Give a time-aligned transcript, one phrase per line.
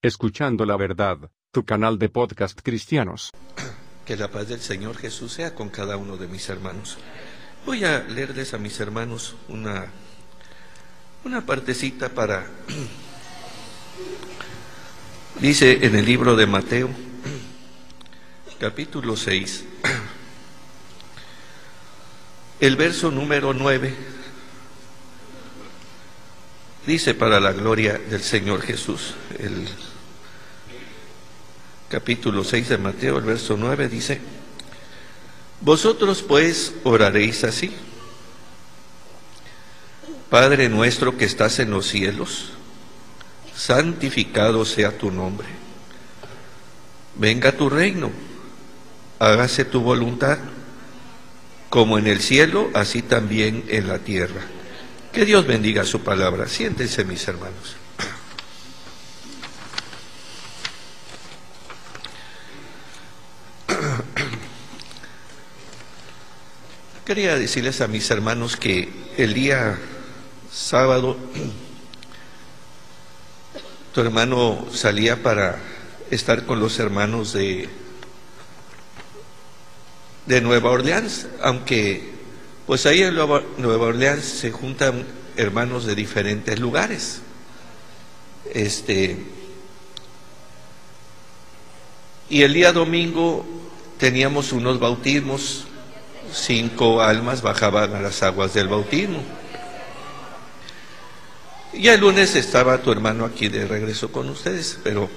[0.00, 1.18] Escuchando la verdad,
[1.50, 3.32] tu canal de podcast cristianos.
[4.06, 6.98] Que la paz del Señor Jesús sea con cada uno de mis hermanos.
[7.66, 9.86] Voy a leerles a mis hermanos una,
[11.24, 12.46] una partecita para...
[15.40, 16.90] Dice en el libro de Mateo,
[18.60, 19.64] capítulo 6,
[22.60, 23.96] el verso número 9,
[26.88, 29.68] dice para la gloria del Señor Jesús, el
[31.90, 34.18] capítulo 6 de Mateo, el verso 9 dice,
[35.60, 37.76] vosotros pues oraréis así,
[40.30, 42.52] Padre nuestro que estás en los cielos,
[43.54, 45.48] santificado sea tu nombre,
[47.16, 48.10] venga tu reino,
[49.18, 50.38] hágase tu voluntad,
[51.68, 54.40] como en el cielo, así también en la tierra.
[55.18, 56.46] Que Dios bendiga su palabra.
[56.46, 57.74] Siéntense mis hermanos.
[67.04, 69.76] Quería decirles a mis hermanos que el día
[70.52, 71.16] sábado
[73.92, 75.58] tu hermano salía para
[76.12, 77.68] estar con los hermanos de,
[80.26, 82.17] de Nueva Orleans, aunque
[82.68, 83.42] pues ahí en Nueva
[83.86, 85.02] Orleans se juntan
[85.38, 87.22] hermanos de diferentes lugares.
[88.52, 89.24] Este,
[92.28, 93.46] y el día domingo
[93.96, 95.64] teníamos unos bautismos,
[96.30, 99.22] cinco almas bajaban a las aguas del bautismo.
[101.72, 105.08] Y el lunes estaba tu hermano aquí de regreso con ustedes, pero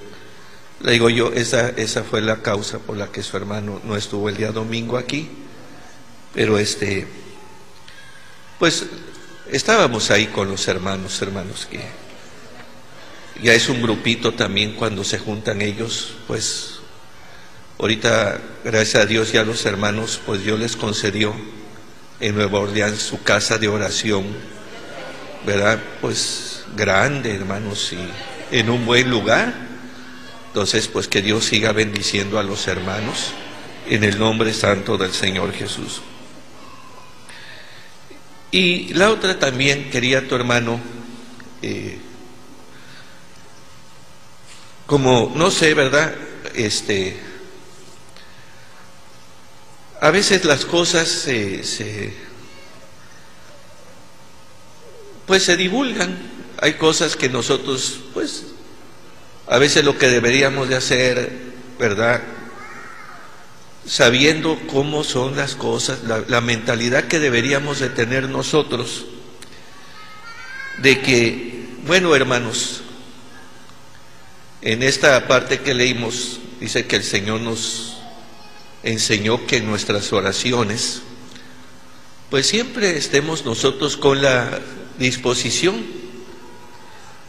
[0.79, 4.29] le digo yo, esa, esa fue la causa por la que su hermano no estuvo
[4.29, 5.29] el día domingo aquí.
[6.33, 7.20] Pero este,
[8.61, 8.85] pues
[9.51, 11.79] estábamos ahí con los hermanos, hermanos, que
[13.41, 16.75] ya es un grupito también cuando se juntan ellos, pues
[17.79, 21.33] ahorita, gracias a Dios, ya los hermanos, pues Dios les concedió
[22.19, 24.25] en Nueva Orleans su casa de oración
[25.43, 25.79] ¿verdad?
[25.99, 29.55] Pues grande, hermanos, y en un buen lugar.
[30.49, 33.31] Entonces, pues que Dios siga bendiciendo a los hermanos
[33.89, 36.03] en el nombre santo del Señor Jesús.
[38.51, 40.79] Y la otra también quería tu hermano,
[41.61, 41.97] eh,
[44.85, 46.13] como no sé, ¿verdad?
[46.53, 47.17] Este,
[50.01, 51.63] a veces las cosas se
[55.31, 56.17] pues se divulgan.
[56.57, 58.47] Hay cosas que nosotros, pues,
[59.47, 61.31] a veces lo que deberíamos de hacer,
[61.79, 62.21] ¿verdad?
[63.85, 69.05] Sabiendo cómo son las cosas, la, mentalidad que deberíamos de tener nosotros,
[70.77, 72.81] de que, bueno, hermanos,
[74.61, 77.97] en esta parte que leímos, dice que el Señor nos
[78.83, 81.01] enseñó que en nuestras oraciones,
[82.29, 84.59] pues siempre estemos nosotros con la
[84.99, 85.83] disposición,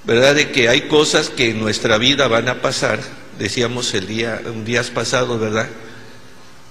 [0.04, 0.34] ¿verdad?
[0.34, 3.00] De que hay cosas que en nuestra vida van a pasar,
[3.38, 5.68] decíamos el día, un días pasados, ¿verdad?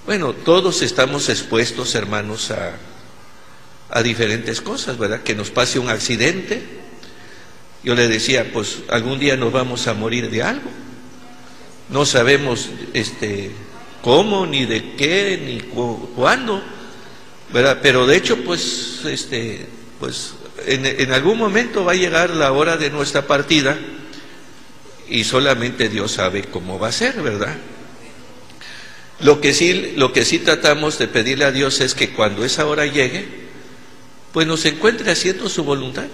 [0.06, 2.74] Bueno, todos estamos expuestos, hermanos, a,
[3.92, 5.22] a diferentes cosas, ¿verdad?
[5.22, 6.64] Que nos pase un accidente.
[7.84, 10.70] Yo le decía, pues algún día nos vamos a morir de algo.
[11.90, 13.52] No sabemos este,
[14.02, 15.60] cómo, ni de qué, ni
[16.16, 16.64] cuándo,
[17.54, 17.80] ¿verdad?
[17.84, 19.68] Pero de hecho, pues, este,
[20.00, 20.34] pues
[20.66, 23.78] en, algún momento va a llegar la hora de nuestra partida
[25.08, 27.56] y solamente Dios sabe cómo va a ser, ¿verdad?
[29.22, 32.66] Lo que sí, lo que sí tratamos de pedirle a Dios es que cuando esa
[32.66, 33.28] hora llegue,
[34.32, 36.08] pues nos encuentre haciendo su voluntad.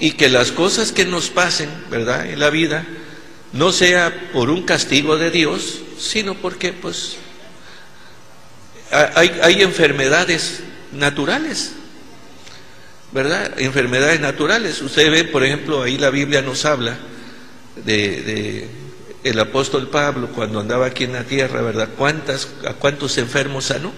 [0.00, 2.26] Y que las cosas que nos pasen, ¿verdad?
[2.26, 2.86] En la vida,
[3.52, 7.16] no sea por un castigo de Dios, sino porque, pues,
[8.90, 10.60] hay, hay enfermedades
[10.92, 11.72] naturales,
[13.12, 13.58] ¿verdad?
[13.58, 14.80] Enfermedades naturales.
[14.82, 16.98] Usted ve, por ejemplo, ahí la Biblia nos habla
[17.84, 18.68] de,
[19.24, 21.90] el apóstol Pablo cuando andaba aquí en la tierra, ¿verdad?
[21.96, 23.92] ¿Cuántas, a cuántos enfermos sanó?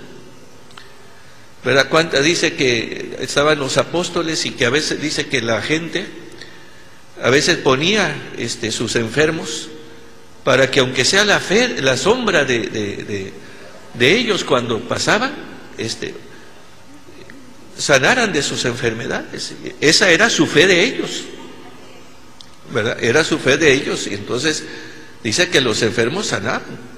[1.64, 1.88] ¿Verdad?
[1.90, 2.24] ¿Cuántas?
[2.24, 6.06] Dice que estaban los apóstoles y que a veces dice que la gente
[7.22, 9.68] a veces ponía este, sus enfermos
[10.42, 13.32] para que aunque sea la fe, la sombra de, de,
[13.92, 15.32] de ellos cuando pasaban,
[15.76, 16.14] este,
[17.76, 19.54] sanaran de sus enfermedades.
[19.80, 21.24] Esa era su fe de ellos.
[22.72, 23.02] ¿Verdad?
[23.02, 24.06] Era su fe de ellos.
[24.06, 24.64] Y entonces
[25.22, 26.90] dice que los enfermos sanaban.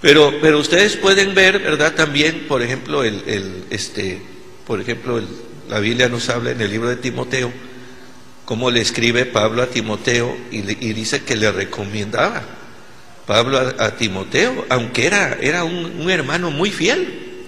[0.00, 1.94] Pero, pero ustedes pueden ver, ¿verdad?
[1.94, 4.22] También, por ejemplo, el, este,
[4.66, 5.20] por ejemplo,
[5.68, 7.52] la Biblia nos habla en el libro de Timoteo
[8.48, 12.42] cómo le escribe Pablo a Timoteo y, dice que le recomendaba
[13.26, 17.46] Pablo a, Timoteo, aunque era, era un, hermano muy fiel,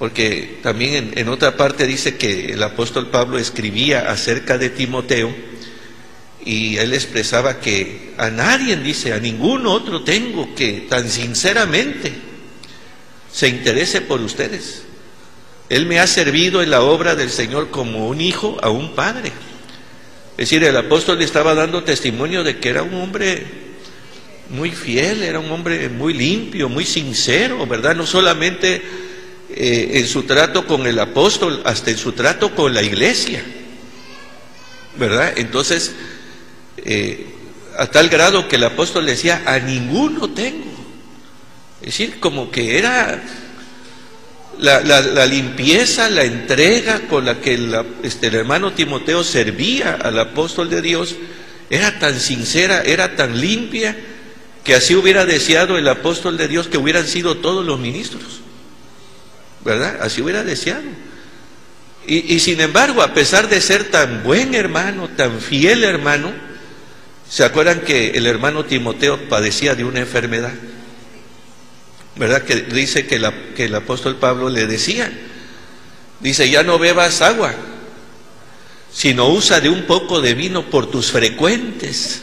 [0.00, 5.32] porque también en, otra parte dice que el apóstol Pablo escribía acerca de Timoteo
[6.50, 12.12] y él expresaba que a nadie, dice, a ningún otro tengo que tan sinceramente
[13.32, 14.82] se interese por ustedes.
[15.68, 19.28] Él me ha servido en la obra del Señor como un hijo a un padre.
[20.32, 23.46] Es decir, el apóstol le estaba dando testimonio de que era un hombre
[24.48, 27.94] muy fiel, era un hombre muy limpio, muy sincero, ¿verdad?
[27.94, 28.82] No solamente
[29.50, 33.40] eh, en su trato con el apóstol, hasta en su trato con la iglesia,
[34.96, 35.34] ¿verdad?
[35.36, 35.92] Entonces,
[36.84, 37.26] eh,
[37.78, 40.70] a tal grado que el apóstol decía, a ninguno tengo.
[41.80, 43.22] Es decir, como que era
[44.58, 47.58] la, limpieza, la entrega con la que
[48.02, 51.16] este, el hermano Timoteo servía al apóstol de Dios
[51.70, 53.96] era tan sincera, era tan limpia,
[54.64, 58.40] que así hubiera deseado el apóstol de Dios que hubieran sido todos los ministros.
[59.64, 59.98] ¿Verdad?
[60.02, 60.82] Así hubiera deseado.
[62.06, 66.32] Y sin embargo, a pesar de ser tan buen hermano, tan fiel hermano,
[67.30, 70.52] ¿se acuerdan que el hermano Timoteo padecía de una enfermedad?
[72.16, 72.42] ¿verdad?
[72.42, 75.10] Que dice que, el apóstol Pablo le decía,
[76.20, 77.54] dice, ya no bebas agua,
[78.92, 82.22] sino usa de un poco de vino por tus frecuentes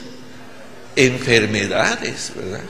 [0.95, 2.63] enfermedades, ¿verdad?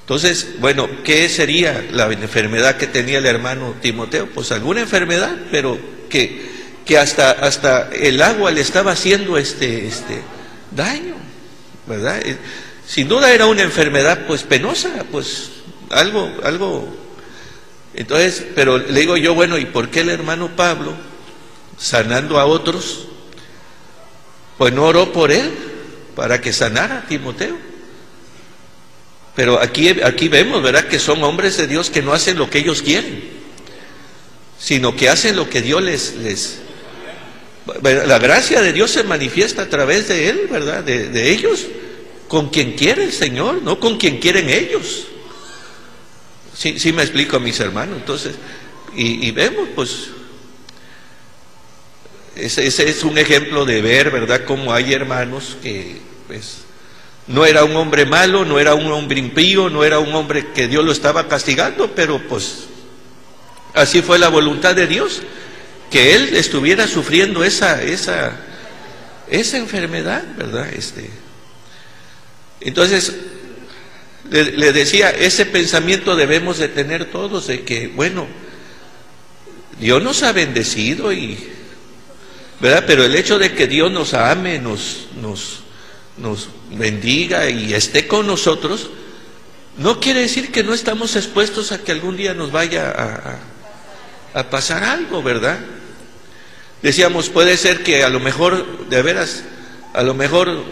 [0.00, 4.28] Entonces, bueno, ¿qué sería la enfermedad que tenía el hermano Timoteo?
[4.32, 5.78] Pues alguna enfermedad, pero
[6.08, 6.48] que,
[6.86, 10.22] que hasta, hasta el agua le estaba haciendo este, este
[10.76, 11.16] daño,
[11.86, 12.20] ¿verdad?
[12.24, 12.36] Eh,
[12.86, 15.50] sin duda era una enfermedad pues penosa, pues
[15.90, 16.94] algo, algo.
[17.94, 20.94] Entonces, pero le digo yo, bueno, ¿y por qué el hermano Pablo,
[21.78, 23.08] sanando a otros,
[24.58, 25.50] pues no oró por él
[26.14, 27.56] para que sanara a Timoteo?
[29.34, 30.86] Pero aquí, aquí vemos, ¿verdad?
[30.86, 33.24] Que son hombres de Dios que no hacen lo que ellos quieren,
[34.58, 36.14] sino que hacen lo que Dios les...
[36.16, 36.65] les
[37.82, 40.84] la gracia de Dios se manifiesta a través de él, ¿verdad?
[40.84, 41.66] De, ellos,
[42.28, 45.06] con quien quiere el Señor, no con quien quieren ellos.
[46.54, 47.96] Sí, sí me explico a mis hermanos.
[47.98, 48.36] Entonces,
[48.94, 50.08] y, vemos, pues,
[52.36, 56.66] ese, es un ejemplo de ver, ¿verdad?, cómo hay hermanos que, pues,
[57.26, 60.68] no era un hombre malo, no era un hombre impío, no era un hombre que
[60.68, 62.66] Dios lo estaba castigando, pero pues
[63.74, 65.22] así fue la voluntad de Dios,
[65.90, 68.36] que él estuviera sufriendo esa, esa,
[69.28, 70.68] esa enfermedad, ¿verdad?
[70.72, 71.10] Este,
[72.60, 73.14] entonces,
[74.30, 78.26] le, decía, ese pensamiento debemos de tener todos, de que, bueno,
[79.78, 81.38] Dios nos ha bendecido y,
[82.60, 82.84] ¿verdad?
[82.86, 85.60] Pero el hecho de que Dios nos ame, nos, nos,
[86.16, 88.90] nos bendiga y esté con nosotros,
[89.78, 93.38] no quiere decir que no estamos expuestos a que algún día nos vaya a,
[94.40, 95.58] a pasar algo, ¿verdad?
[96.82, 99.44] Decíamos, puede ser que a lo mejor, de veras,
[99.94, 100.62] a lo mejor,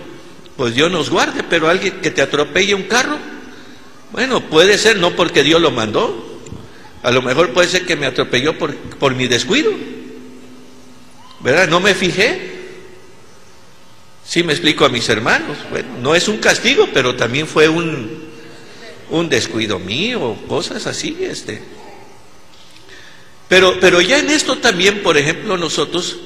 [0.57, 3.19] pues Dios nos guarde, pero alguien que te atropelle un carro,
[4.13, 6.41] bueno, puede ser, no porque Dios lo mandó.
[7.03, 9.73] A lo mejor puede ser que me atropelló por, por mi descuido.
[11.41, 11.69] ¿Verdad?
[11.69, 12.53] No me fijé.
[14.25, 15.59] Sí me explico a mis hermanos.
[15.71, 18.25] Bueno, no es un castigo, pero también fue un,
[19.11, 21.61] un descuido mío, cosas así, este.
[23.55, 26.17] Pero, pero ya en esto también, por ejemplo, nosotros,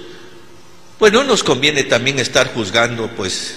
[0.98, 3.56] pues no nos conviene también estar juzgando, pues,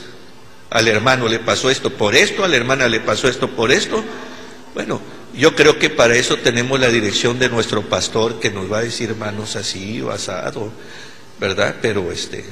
[0.69, 4.03] al hermano le pasó esto por esto, a la hermana le pasó esto por esto.
[4.73, 4.99] Bueno,
[5.33, 8.83] yo creo que para eso tenemos la dirección de nuestro pastor que nos va a
[8.83, 10.69] decir hermanos así o asado,
[11.39, 11.77] ¿verdad?
[11.81, 12.43] Pero este,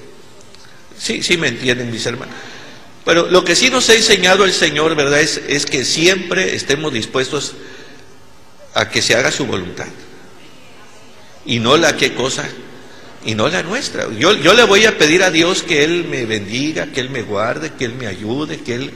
[0.97, 2.33] sí, sí me entienden mis hermanos.
[3.03, 5.19] Pero lo que sí nos ha enseñado el Señor, ¿verdad?
[5.19, 7.55] Es, es que siempre estemos dispuestos
[8.73, 9.88] a que se haga su voluntad.
[11.50, 12.48] Y no la qué cosa,
[13.25, 14.08] y no la nuestra.
[14.13, 17.24] Yo, yo le voy a pedir a Dios que Él me bendiga, que Él me
[17.24, 18.91] guarde, que Él me ayude, que Él,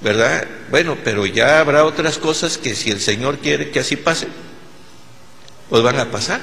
[0.00, 0.48] ¿verdad?
[0.68, 4.26] Bueno, pero ya habrá otras cosas que si el Señor quiere que así pase,
[5.70, 6.40] pues van a pasar.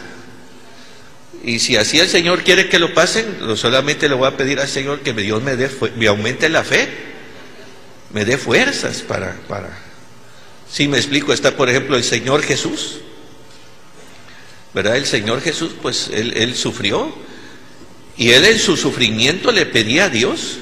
[1.43, 3.25] Y si así el Señor quiere que lo pasen,
[3.57, 6.87] solamente le voy a pedir al Señor que Dios me, dé, me aumente la fe,
[8.13, 9.77] me dé fuerzas para, para.
[10.71, 13.01] Si me explico, está por ejemplo el Señor Jesús.
[14.73, 14.97] ¿Verdad?
[14.97, 17.13] El Señor Jesús, pues él, sufrió
[18.17, 20.57] y él en su sufrimiento le pedía a Dios,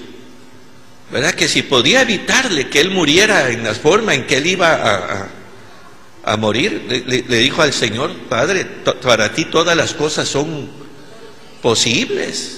[1.12, 1.34] ¿verdad?
[1.34, 5.30] Que si podía evitarle que él muriera en la forma en que él iba
[6.24, 8.66] a, morir, le, dijo al Señor, Padre,
[9.02, 10.70] para ti todas las cosas son
[11.62, 12.58] posibles.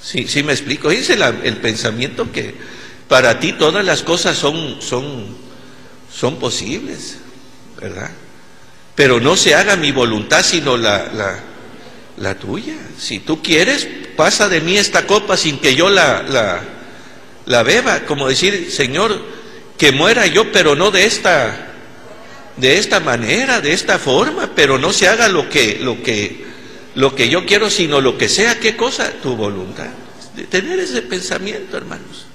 [0.00, 0.90] Sí, sí me explico.
[0.90, 2.54] Dice el pensamiento que
[3.08, 5.36] para ti todas las cosas son, son,
[6.12, 7.18] son posibles,
[7.80, 8.10] ¿verdad?
[8.94, 11.40] Pero no se haga mi voluntad sino la, la,
[12.16, 12.76] la tuya.
[12.98, 16.62] Si tú quieres, pasa de mí esta copa sin que yo la, la,
[17.46, 18.00] la beba.
[18.00, 19.20] Como decir, Señor,
[19.76, 21.72] que muera yo, pero no de esta,
[22.56, 26.44] de esta manera, de esta forma, pero no se haga lo que, lo que,
[26.94, 29.10] lo que yo quiero, sino lo que sea, ¿qué cosa?
[29.22, 29.88] Tu voluntad.
[30.36, 32.26] De tener ese pensamiento, hermanos.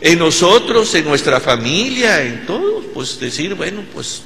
[0.00, 4.22] En nosotros, en nuestra familia, en todos, pues decir, bueno, pues...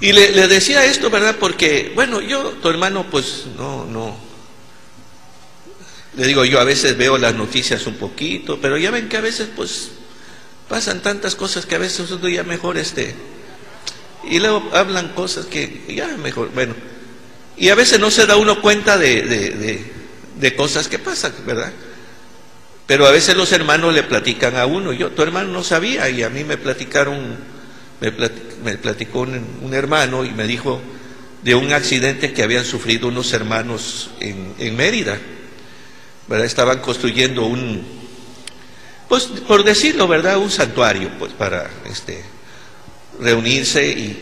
[0.00, 1.36] Y le, decía esto, ¿verdad?
[1.38, 4.16] Porque, bueno, yo, tu hermano, pues no, no.
[6.16, 9.20] Le digo, yo a veces veo las noticias un poquito, pero ya ven que a
[9.20, 9.90] veces, pues,
[10.68, 13.14] pasan tantas cosas que a veces uno ya mejor este.
[14.24, 16.74] Y luego hablan cosas que ya mejor, bueno.
[17.56, 19.92] Y a veces no se da uno cuenta de, de, de,
[20.38, 21.72] de cosas que pasan, ¿verdad?
[22.88, 24.94] Pero a veces los hermanos le platican a uno.
[24.94, 27.36] Yo, tu hermano no sabía y a mí me platicaron,
[28.00, 30.80] me, platicó un, hermano y me dijo
[31.42, 35.18] de un accidente que habían sufrido unos hermanos en, Mérida.
[36.26, 36.46] ¿verdad?
[36.46, 37.82] Estaban construyendo un,
[39.08, 40.38] pues por decirlo, ¿verdad?
[40.38, 42.22] Un santuario, pues para este,
[43.18, 44.18] reunirse y,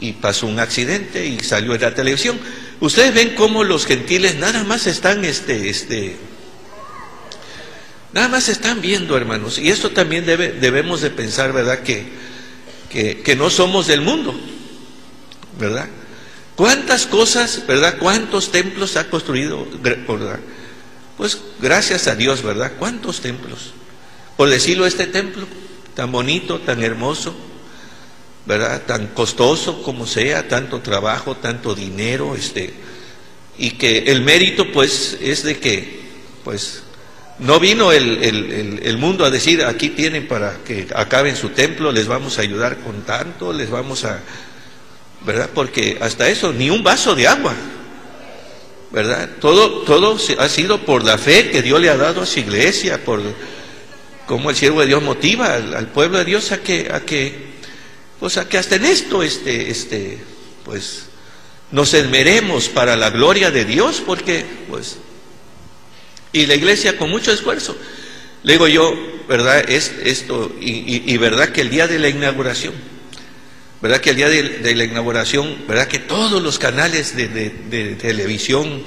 [0.00, 2.38] y, pasó un accidente y salió en la televisión.
[2.80, 6.16] Ustedes ven cómo los gentiles nada más están, este, este,
[8.12, 9.58] Nada más están viendo, hermanos.
[9.58, 11.80] Y esto también debe, debemos de pensar, ¿verdad?
[11.80, 12.06] Que,
[13.22, 14.34] que, no somos del mundo,
[15.58, 15.88] ¿verdad?
[16.54, 17.96] ¿Cuántas cosas, verdad?
[17.98, 19.66] ¿Cuántos templos ha construido?
[19.82, 20.40] ¿verdad?
[21.18, 22.72] Pues gracias a Dios, ¿verdad?
[22.78, 23.72] ¿Cuántos templos?
[24.36, 25.46] Por decirlo, este templo,
[25.94, 27.34] tan bonito, tan hermoso,
[28.46, 28.82] ¿verdad?
[28.86, 32.72] Tan costoso como sea, tanto trabajo, tanto dinero, este,
[33.58, 36.00] y que el mérito, pues, es de que,
[36.44, 36.82] pues,
[37.38, 42.38] no vino el, mundo a decir, aquí tienen para que acaben su templo, les vamos
[42.38, 44.20] a ayudar con tanto, les vamos a...
[45.24, 45.50] ¿Verdad?
[45.52, 47.54] Porque hasta eso, ni un vaso de agua.
[48.90, 49.28] ¿Verdad?
[49.40, 53.04] Todo, todo ha sido por la fe que Dios le ha dado a su iglesia,
[53.04, 53.20] por
[54.26, 57.34] cómo el siervo de Dios motiva al, pueblo de Dios a que, a que,
[58.20, 60.18] pues a que hasta en esto, este, este,
[60.64, 61.06] pues,
[61.70, 64.98] nos esmeremos para la gloria de Dios, porque, pues,
[66.36, 67.76] y la iglesia con mucho esfuerzo.
[68.42, 68.94] Le digo yo,
[69.26, 69.68] ¿verdad?
[69.70, 72.74] Es esto, y, verdad que el día de la inauguración,
[73.80, 74.00] ¿verdad?
[74.00, 75.88] Que el día de, la inauguración, ¿verdad?
[75.88, 78.84] Que todos los canales de, televisión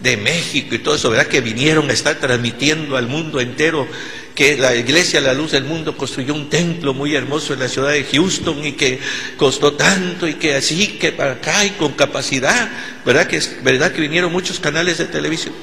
[0.00, 1.28] de México y todo eso, ¿verdad?
[1.28, 3.86] Que vinieron a estar transmitiendo al mundo entero
[4.34, 7.90] que la iglesia La Luz del Mundo construyó un templo muy hermoso en la ciudad
[7.90, 8.98] de Houston y que
[9.36, 12.70] costó tanto y que así, que para acá y con capacidad,
[13.04, 13.26] ¿verdad?
[13.28, 13.92] Que, ¿verdad?
[13.92, 15.54] que vinieron muchos canales de televisión.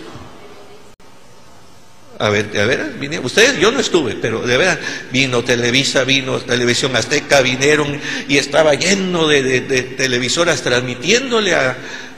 [2.17, 2.87] A ver, de veras,
[3.23, 4.79] ustedes, yo no estuve, pero de verdad,
[5.11, 9.61] vino Televisa, vino Televisión Azteca, vinieron y estaba lleno de,
[9.97, 11.53] televisoras transmitiéndole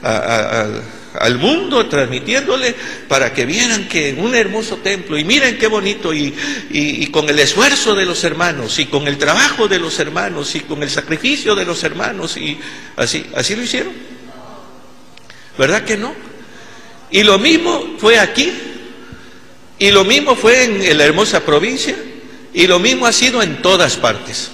[0.04, 2.76] al mundo, transmitiéndole
[3.08, 6.32] para que vieran que un hermoso templo, y miren qué bonito, y,
[6.70, 10.60] y, con el esfuerzo de los hermanos, y con el trabajo de los hermanos, y
[10.60, 12.60] con el sacrificio de los hermanos, y
[12.98, 13.94] así, así lo hicieron.
[15.58, 16.14] ¿Verdad que no?
[17.10, 18.52] Y lo mismo fue aquí,
[19.80, 21.96] y lo mismo fue en, la hermosa provincia
[22.54, 24.50] y lo mismo ha sido en todas partes.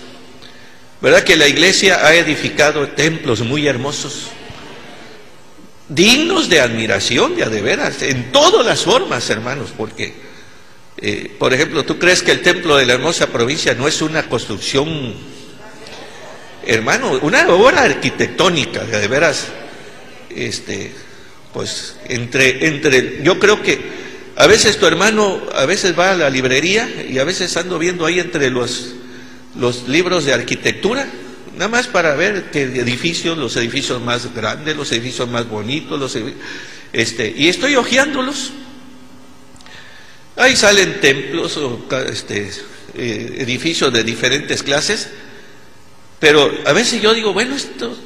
[1.01, 4.27] ¿Verdad que la iglesia ha edificado templos muy hermosos?
[5.87, 10.13] Dignos de admiración, de de veras, en todas las formas, hermanos, porque,
[10.97, 14.23] eh, por ejemplo, ¿tú crees que el templo de la hermosa provincia no es una
[14.29, 15.13] construcción,
[16.65, 19.47] hermano, una obra arquitectónica, de veras,
[20.33, 20.93] este,
[21.53, 24.02] pues, entre, entre, yo creo que
[24.35, 28.05] a veces tu hermano, a veces va a la librería y a veces ando viendo
[28.05, 28.95] ahí entre los,
[29.55, 31.07] los libros de arquitectura,
[31.53, 36.17] nada más para ver qué edificios, los edificios más grandes, los edificios más bonitos, los,
[36.93, 38.51] este, y estoy hojeándolos.
[40.35, 42.49] Ahí salen templos o este,
[42.95, 45.09] eh, edificios de diferentes clases,
[46.19, 47.99] pero a veces yo digo, bueno, estos,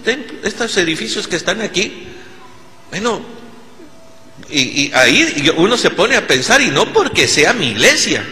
[0.44, 2.08] estos edificios que están aquí,
[2.90, 3.37] bueno,
[4.50, 8.24] y, ahí uno se pone a pensar, y no porque sea mi iglesia,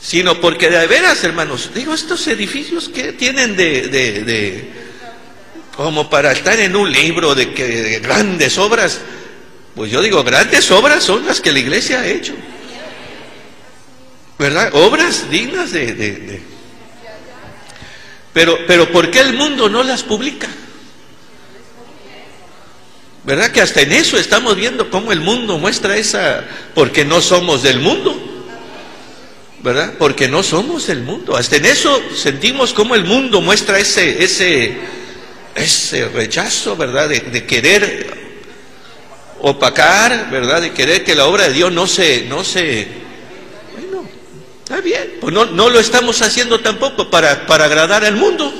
[0.00, 4.64] sino porque de veras, hermanos, digo, estos edificios que tienen de, de,
[5.76, 9.00] como para estar en un libro de, que, grandes obras,
[9.74, 12.34] pues yo digo, grandes obras son las que la iglesia ha hecho.
[14.38, 14.70] ¿Verdad?
[14.74, 15.94] Obras dignas de...
[15.94, 16.42] de,
[18.32, 20.48] Pero, pero ¿por qué el mundo no las publica?
[23.24, 27.62] ¿Verdad que hasta en eso estamos viendo cómo el mundo muestra esa, porque no somos
[27.62, 28.20] del mundo?
[29.62, 29.94] ¿Verdad?
[29.96, 31.36] Porque no somos del mundo.
[31.36, 34.76] Hasta en eso sentimos cómo el mundo muestra ese, ese,
[35.54, 37.08] ese rechazo, ¿verdad?
[37.08, 38.12] De, querer
[39.40, 40.60] opacar, ¿verdad?
[40.62, 42.88] De querer que la obra de Dios no se, no se,
[43.72, 44.04] bueno,
[44.64, 48.52] está bien, pues no, no lo estamos haciendo tampoco para, para agradar al mundo,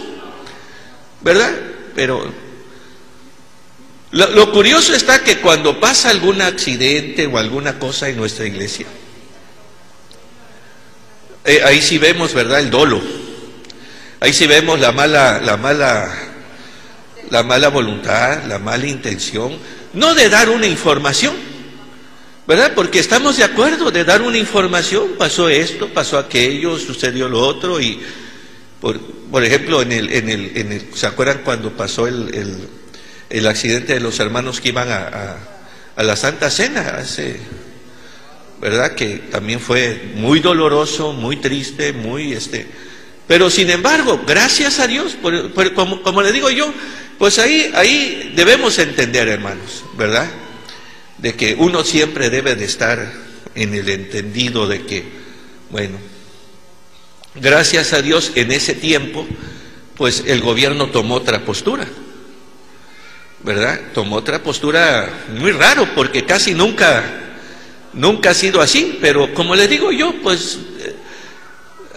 [1.20, 1.52] ¿verdad?
[1.96, 2.32] Pero
[4.12, 8.86] lo, curioso está que cuando pasa algún accidente o alguna cosa en nuestra iglesia,
[11.44, 13.00] eh, ahí sí vemos, ¿verdad?, el dolo.
[14.20, 16.14] Ahí sí vemos la mala, la mala,
[17.30, 19.56] la mala voluntad, la mala intención,
[19.94, 21.34] no de dar una información,
[22.46, 22.72] ¿verdad?
[22.74, 27.80] Porque estamos de acuerdo de dar una información, pasó esto, pasó aquello, sucedió lo otro,
[27.80, 27.98] y
[28.78, 32.81] por, por ejemplo, en el, en el, en el, ¿se acuerdan cuando pasó el el
[33.46, 35.36] accidente de los hermanos que iban a,
[35.96, 37.36] la Santa Cena, hace,
[38.60, 38.94] ¿verdad?
[38.94, 42.66] Que también fue muy doloroso, muy triste, muy este.
[43.26, 45.16] Pero sin embargo, gracias a Dios,
[45.74, 46.72] como, como, le digo yo,
[47.18, 50.28] pues ahí, ahí debemos entender, hermanos, ¿verdad?
[51.18, 53.12] De que uno siempre debe de estar
[53.54, 55.04] en el entendido de que,
[55.70, 55.98] bueno,
[57.34, 59.26] gracias a Dios en ese tiempo,
[59.96, 61.86] pues el gobierno tomó otra postura.
[63.44, 63.80] ¿Verdad?
[63.92, 67.04] Tomó otra postura muy raro porque casi nunca,
[67.92, 70.94] nunca ha sido así, pero como le digo yo, pues eh,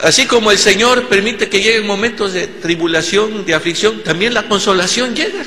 [0.02, 5.16] así como el Señor permite que lleguen momentos de tribulación, de aflicción, también la consolación
[5.16, 5.44] llega,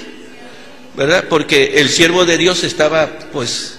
[0.97, 1.25] ¿verdad?
[1.28, 3.78] Porque el siervo de Dios estaba pues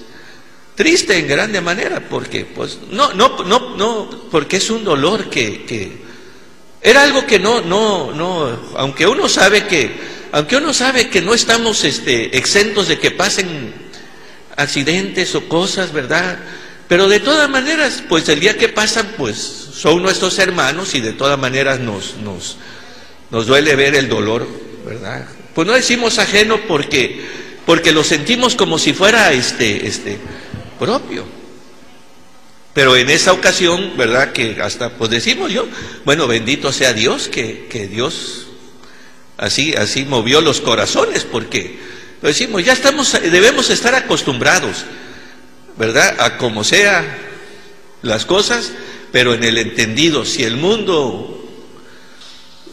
[0.75, 5.63] triste en grande manera, porque pues no, no, no, no, porque es un dolor que,
[5.65, 6.09] que
[6.81, 11.33] era algo que no, no, no, aunque uno sabe que aunque uno sabe que no
[11.33, 13.73] estamos este, exentos de que pasen
[14.55, 16.37] accidentes o cosas, ¿verdad?
[16.87, 21.13] Pero de todas maneras, pues el día que pasan, pues son nuestros hermanos y de
[21.13, 22.57] todas maneras nos, nos,
[23.31, 24.47] nos duele ver el dolor,
[24.85, 25.27] ¿verdad?
[25.53, 27.25] Pues no decimos ajeno porque,
[27.65, 30.17] porque lo sentimos como si fuera este, este
[30.77, 31.25] propio.
[32.73, 34.31] Pero en esa ocasión, ¿verdad?
[34.31, 35.67] Que hasta, pues decimos yo,
[36.05, 38.48] bueno, bendito sea Dios, que, que Dios
[39.39, 41.79] así, así movió los corazones, porque
[42.21, 44.85] lo decimos, ya estamos, debemos estar acostumbrados,
[45.77, 46.15] ¿verdad?
[46.19, 47.17] A como sea
[48.01, 48.73] las cosas,
[49.11, 51.35] pero en el entendido, si el mundo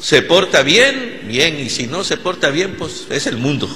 [0.00, 3.68] se porta bien, bien, y si no se porta bien, pues es el mundo,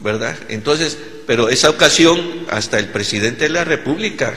[0.00, 0.36] ¿verdad?
[0.48, 4.34] Entonces, pero esa ocasión, hasta el presidente de la República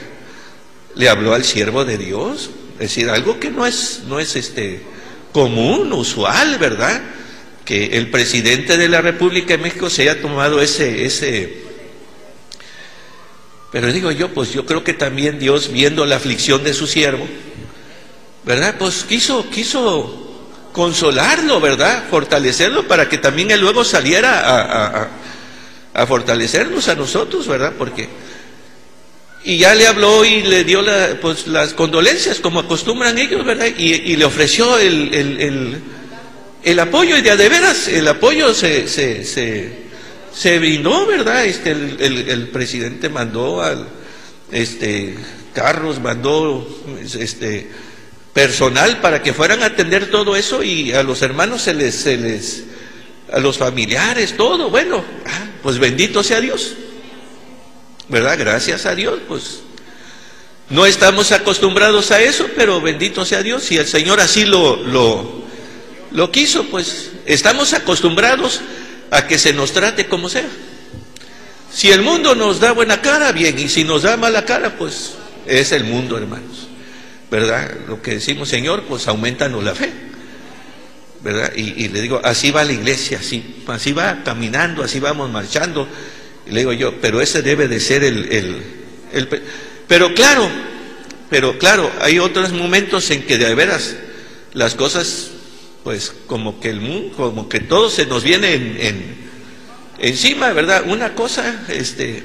[0.96, 4.82] le habló al siervo de Dios, es decir, algo que no es, no es este
[5.32, 7.02] común, usual, ¿verdad?
[7.70, 11.54] Que el presidente de la República de México se haya tomado ese, ese,
[13.72, 17.28] pero digo yo, pues yo creo que también Dios, viendo la aflicción de su siervo,
[18.44, 18.74] ¿verdad?
[18.80, 22.06] Pues quiso, quiso consolarlo, ¿verdad?
[22.10, 25.10] Fortalecerlo para que también él luego saliera a,
[25.94, 27.74] a, fortalecernos a nosotros, ¿verdad?
[27.78, 28.10] Porque
[29.44, 30.84] y ya le habló y le dio
[31.22, 33.68] pues, las condolencias como acostumbran ellos, ¿verdad?
[33.78, 35.99] Y, le ofreció el, el
[36.80, 39.24] apoyo, y de, veras, el apoyo se, se,
[40.34, 41.46] se, brindó, ¿verdad?
[41.46, 43.88] Este, el, el, presidente mandó al,
[44.52, 45.16] este,
[45.54, 46.68] carros, mandó
[47.18, 47.70] este,
[48.34, 52.18] personal para que fueran a atender todo eso y a los hermanos se les, se
[52.18, 52.64] les,
[53.32, 56.76] a los familiares, todo, bueno, ah, pues bendito sea Dios,
[58.08, 58.38] ¿verdad?
[58.38, 59.62] Gracias a Dios, pues
[60.70, 65.39] no estamos acostumbrados a eso, pero bendito sea Dios, y el Señor así lo, lo,
[66.12, 68.62] lo quiso, pues estamos acostumbrados
[69.12, 70.48] a que se nos trate como sea.
[71.72, 75.14] Si el mundo nos da buena cara, bien, y si nos da mala cara, pues
[75.46, 76.68] es el mundo, hermanos.
[77.30, 77.72] ¿Verdad?
[77.88, 79.92] Lo que decimos, Señor, pues aumentanos la fe.
[81.22, 81.52] ¿Verdad?
[81.56, 85.88] Y, le digo, así va la iglesia, así, así va caminando, así vamos marchando.
[86.48, 88.64] Y le digo yo, pero ese debe de ser el, el,
[89.12, 89.44] el
[89.88, 90.50] pero claro,
[91.30, 93.96] pero claro, hay otros momentos en que de veras
[94.54, 95.32] las cosas
[95.84, 99.30] pues como que el mundo, como que todo se nos viene en,
[100.00, 100.84] encima, ¿verdad?
[100.88, 102.24] Una cosa, este,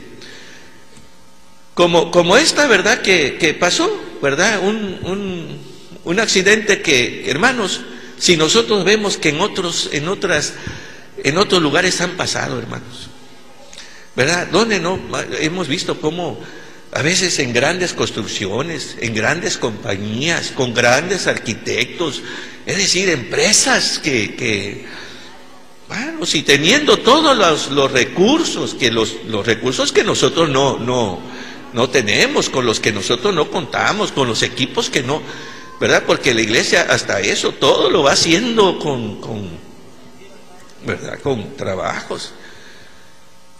[1.74, 3.02] como, como esta, ¿verdad?
[3.02, 3.90] Que, pasó,
[4.22, 4.60] ¿verdad?
[4.62, 5.58] Un, un,
[6.04, 7.82] un, accidente que, hermanos,
[8.18, 10.54] si nosotros vemos que en otros, en otras,
[11.22, 13.08] en otros lugares han pasado, hermanos,
[14.16, 14.48] ¿verdad?
[14.50, 15.00] ¿Dónde no?
[15.40, 16.40] Hemos visto cómo
[16.94, 22.22] a veces en grandes construcciones, en grandes compañías, con grandes arquitectos,
[22.66, 24.86] es decir, empresas que,
[25.88, 27.36] Bueno, si teniendo todos
[27.70, 31.20] los, recursos, que los, los recursos que nosotros no, no,
[31.72, 35.20] no tenemos, con los que nosotros no contamos, con los equipos que no,
[35.80, 36.04] ¿verdad?
[36.06, 39.48] Porque la iglesia hasta eso, todo lo va haciendo con, con
[40.86, 41.18] ¿verdad?
[41.20, 42.32] Con trabajos.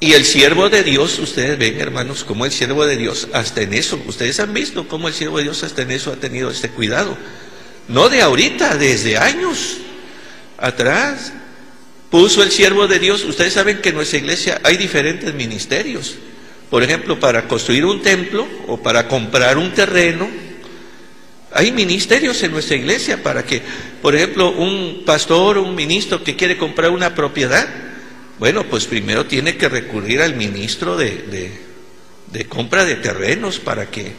[0.01, 3.75] Y el siervo de Dios, ustedes ven, hermanos, como el siervo de Dios, hasta en
[3.75, 6.69] eso, ustedes han visto cómo el siervo de Dios hasta en eso ha tenido este
[6.69, 7.17] cuidado.
[7.89, 9.79] No de ahorita, desde años
[10.59, 11.33] atrás.
[12.11, 16.15] Puso el siervo de Dios, ustedes saben que en nuestra iglesia hay diferentes ministerios.
[16.71, 20.29] Por ejemplo, para construir un templo o para comprar un terreno,
[21.53, 23.63] hay ministerios en nuestra iglesia para que,
[24.01, 27.69] por ejemplo, un pastor o un ministro que quiere comprar una propiedad,
[28.39, 31.53] bueno, pues primero tiene que recurrir al ministro de,
[32.33, 34.13] de, compra de terrenos para que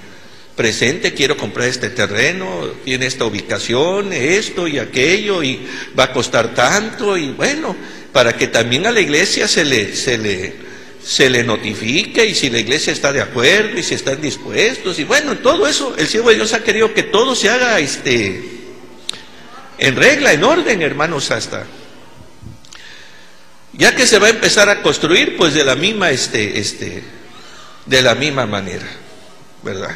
[0.55, 6.53] presente, quiero comprar este terreno, tiene esta ubicación, esto y aquello, y va a costar
[6.53, 7.75] tanto, y bueno,
[8.13, 10.53] para que también a la iglesia se le, se le,
[11.03, 15.03] se le notifique, y si la iglesia está de acuerdo, y si están dispuestos, y
[15.03, 18.41] bueno, todo eso, el siervo de Dios ha querido que todo se haga este,
[19.77, 21.65] en regla, en orden, hermanos, hasta.
[23.77, 27.03] Ya que se va a empezar a construir, pues de la misma, este, este,
[27.85, 28.87] de la misma manera,
[29.63, 29.95] ¿verdad?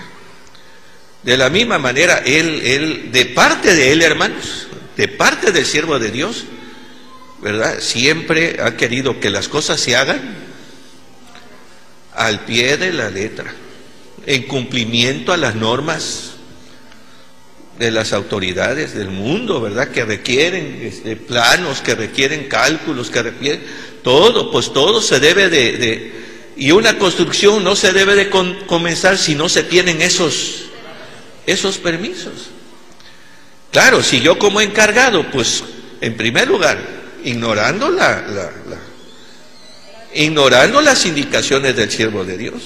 [1.23, 5.97] De la misma manera, él, él, de parte de él, hermanos, de parte del siervo
[5.97, 6.45] de Dios,
[7.41, 7.79] ¿verdad?
[7.79, 10.35] Siempre ha querido que las cosas se hagan
[12.13, 13.53] al pie de la letra,
[14.25, 16.33] en cumplimiento a las normas
[17.79, 19.87] de las autoridades del mundo, ¿verdad?
[19.87, 23.63] Que requieren este, planos, que requieren cálculos, que requieren
[24.03, 26.19] todo, pues todo se debe de, de
[26.57, 30.65] y una construcción no se debe de comenzar si no se tienen esos
[31.47, 32.49] esos permisos.
[33.71, 35.63] Claro, si yo como encargado, pues
[36.01, 36.77] en primer lugar,
[37.23, 38.51] ignorando la,
[40.13, 42.61] ignorando las indicaciones del siervo de Dios.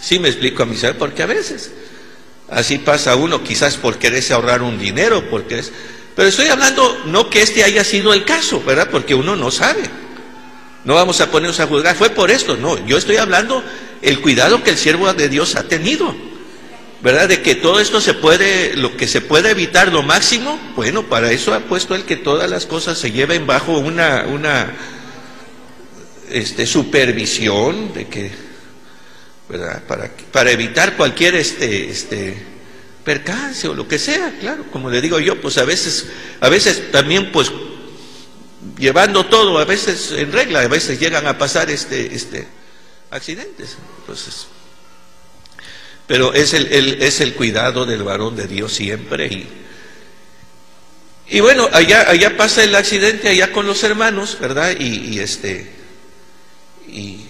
[0.00, 1.72] Sí me explico a mi ser, porque a veces
[2.50, 5.72] así pasa uno, quizás por quererse ahorrar un dinero, porque es,
[6.14, 8.88] pero estoy hablando no que este haya sido el caso, ¿verdad?
[8.90, 9.82] Porque uno no sabe.
[10.84, 13.64] No vamos a ponernos a juzgar, fue por esto, no, yo estoy hablando
[14.02, 16.14] el cuidado que el siervo de Dios ha tenido.
[17.04, 17.28] ¿verdad?
[17.28, 21.30] De que todo esto se puede, lo que se puede evitar lo máximo, bueno, para
[21.30, 24.72] eso ha puesto él que todas las cosas se lleven bajo una, una
[26.30, 28.32] este, supervisión de que,
[29.48, 29.82] ¿verdad?
[29.84, 32.42] Para, para evitar cualquier este, este,
[33.04, 36.06] percance o lo que sea, claro, como le digo yo, pues a veces,
[36.40, 37.52] a veces también pues
[38.78, 42.46] llevando todo, a veces en regla, a veces llegan a pasar este, este
[43.10, 43.76] accidentes.
[44.00, 44.46] Entonces,
[46.06, 49.26] pero es el, es el cuidado del varón de Dios siempre.
[49.26, 49.48] Y,
[51.28, 54.74] y bueno, allá, allá pasa el accidente, allá con los hermanos, ¿verdad?
[54.78, 55.72] Y, este,
[56.88, 57.24] y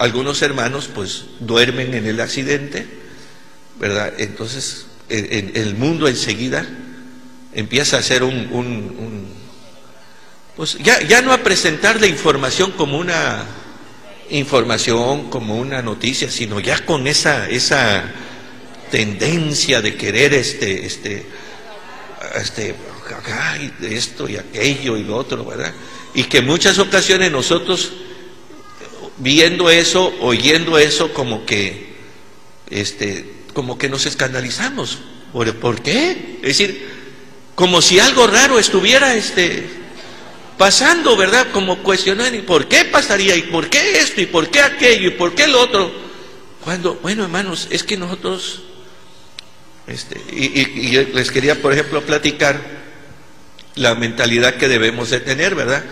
[0.00, 2.86] algunos hermanos pues duermen en el accidente,
[3.78, 4.14] ¿verdad?
[4.16, 6.66] Entonces en, el mundo enseguida
[7.52, 9.28] empieza a ser un, un,
[10.56, 13.44] pues ya, ya no a presentar la información como una
[14.30, 18.02] información, como una noticia, sino ya con esa, esa
[18.90, 21.26] tendencia de querer este, este,
[22.36, 22.74] este,
[23.82, 25.74] esto y aquello y lo otro, ¿verdad?
[26.14, 27.92] Y que muchas ocasiones nosotros
[29.20, 31.94] viendo eso, oyendo eso, como que,
[32.70, 34.98] este, como que nos escandalizamos.
[35.32, 36.38] ¿Por, ¿Por qué?
[36.42, 36.88] Es decir,
[37.54, 39.80] como si algo raro estuviera, este,
[40.58, 41.48] pasando, ¿verdad?
[41.52, 43.36] Como cuestionar, ¿y por qué pasaría?
[43.36, 44.20] ¿Y por qué esto?
[44.20, 45.08] ¿Y por qué aquello?
[45.08, 45.90] ¿Y por qué lo otro?
[46.64, 48.62] Cuando, bueno, hermanos, es que nosotros,
[49.86, 52.60] este, y, les quería, por ejemplo, platicar
[53.74, 55.84] la mentalidad que debemos de tener, ¿verdad?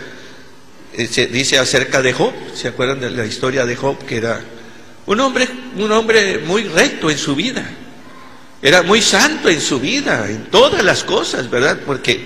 [0.99, 3.97] Eh, se dice acerca de Job, ¿se acuerdan de la historia de Job?
[4.05, 4.41] Que era
[5.05, 7.67] un hombre, un hombre muy recto en su vida,
[8.61, 11.79] era muy santo en su vida, en todas las cosas, ¿verdad?
[11.85, 12.25] Porque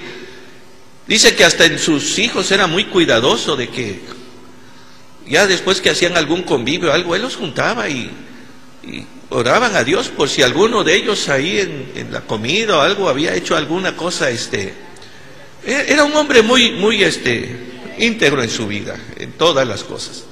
[1.07, 3.99] Dice que hasta en sus hijos era muy cuidadoso de que
[5.27, 8.09] ya después que hacían algún convivio o algo, él los juntaba y,
[9.29, 11.59] oraban a Dios por si alguno de ellos ahí
[11.95, 14.73] en, la comida o algo había hecho alguna cosa, este,
[15.65, 20.23] e, era un hombre muy, muy, este, íntegro en su vida, en todas las cosas.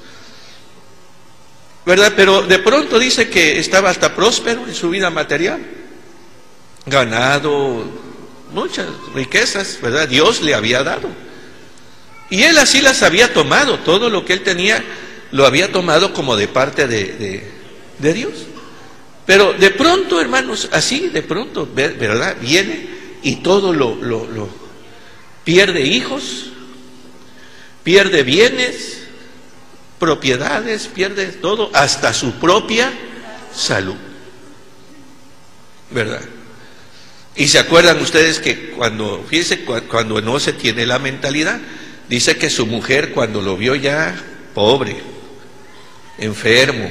[1.84, 2.12] ¿Verdad?
[2.14, 5.60] Pero de pronto dice que estaba hasta próspero en su vida material,
[6.86, 7.84] ganado,
[8.52, 10.08] muchas riquezas, ¿verdad?
[10.08, 11.08] Dios le había dado.
[12.30, 14.82] Y él así las había tomado, todo lo que él tenía
[15.32, 17.42] lo había tomado como de parte de,
[17.98, 18.32] Dios.
[19.26, 22.36] Pero de pronto, hermanos, así de pronto, ¿verdad?
[22.40, 22.88] Viene
[23.22, 24.48] y todo lo, lo, lo
[25.44, 26.51] pierde hijos,
[27.82, 29.02] pierde bienes,
[29.98, 32.92] propiedades, pierde todo, hasta su propia
[33.54, 33.96] salud.
[35.90, 36.22] ¿Verdad?
[37.34, 41.60] Y se acuerdan ustedes que cuando, fíjense, cuando no se tiene la mentalidad,
[42.08, 44.14] dice que su mujer cuando lo vio ya
[44.54, 44.96] pobre,
[46.18, 46.90] enfermo,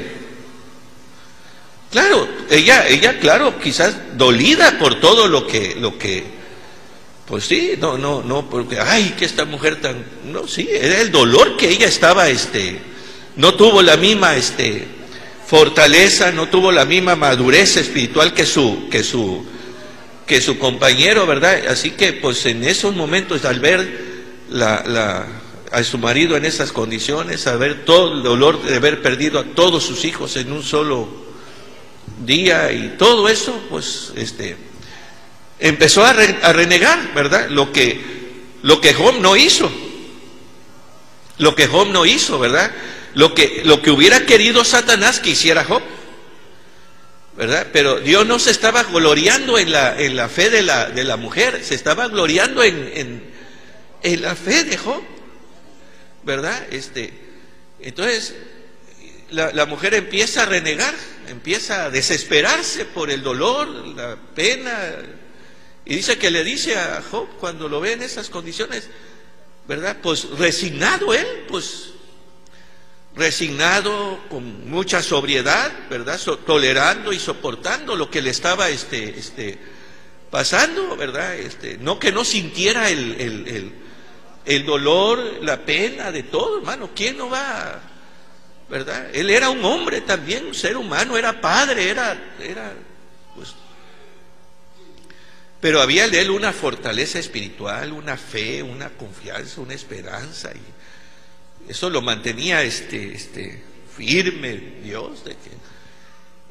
[1.91, 6.40] claro, ella, ella, claro, quizás dolida por todo lo que, lo que,
[7.31, 11.13] pues sí, no, no, no, porque, ay, que esta mujer tan, no, sí, era el
[11.13, 12.77] dolor que ella estaba, este,
[13.37, 14.85] no tuvo la misma, este,
[15.47, 19.45] fortaleza, no tuvo la misma madurez espiritual que su, que su,
[20.27, 21.67] que su compañero, ¿verdad?
[21.69, 23.87] Así que pues en esos momentos al ver
[24.49, 25.25] la,
[25.71, 29.45] a su marido en esas condiciones, a ver todo el dolor de haber perdido a
[29.45, 31.07] todos sus hijos en un solo
[32.25, 34.70] día y todo eso, pues este
[35.61, 37.47] empezó a, renegar, ¿verdad?
[37.49, 38.19] Lo que
[38.63, 39.71] lo que Job no hizo.
[41.37, 42.71] Lo que Job no hizo, ¿verdad?
[43.13, 45.81] Lo que lo que hubiera querido Satanás que hiciera Job.
[47.37, 47.67] ¿verdad?
[47.71, 51.15] Pero Dios no se estaba gloriando en la, en la fe de la, de la
[51.15, 53.23] mujer, se estaba gloriando en,
[54.03, 55.01] en, la fe de Job,
[56.23, 56.61] ¿verdad?
[56.71, 57.13] Este,
[57.79, 58.35] entonces,
[59.31, 60.93] la, la, mujer empieza a renegar,
[61.29, 64.77] empieza a desesperarse por el dolor, la pena,
[65.85, 68.89] y dice que le dice a Job cuando lo ve en esas condiciones,
[69.67, 69.97] ¿verdad?
[70.01, 71.91] Pues resignado él, pues
[73.15, 76.19] resignado, con mucha sobriedad, ¿verdad?
[76.45, 79.57] tolerando y soportando lo que le estaba este, este,
[80.29, 81.35] pasando, ¿verdad?
[81.35, 83.73] Este, no que no sintiera el, el,
[84.45, 86.91] el, dolor, la pena de todo, hermano.
[86.95, 87.81] ¿Quién no va?
[88.69, 89.09] ¿Verdad?
[89.13, 92.73] Él era un hombre también, un ser humano, era padre, era, era,
[93.35, 93.53] pues.
[95.61, 100.51] Pero había en él una fortaleza espiritual, una fe, una confianza, una esperanza.
[100.51, 103.63] Y, eso lo mantenía este, este,
[103.95, 105.23] firme Dios.
[105.23, 105.51] De que,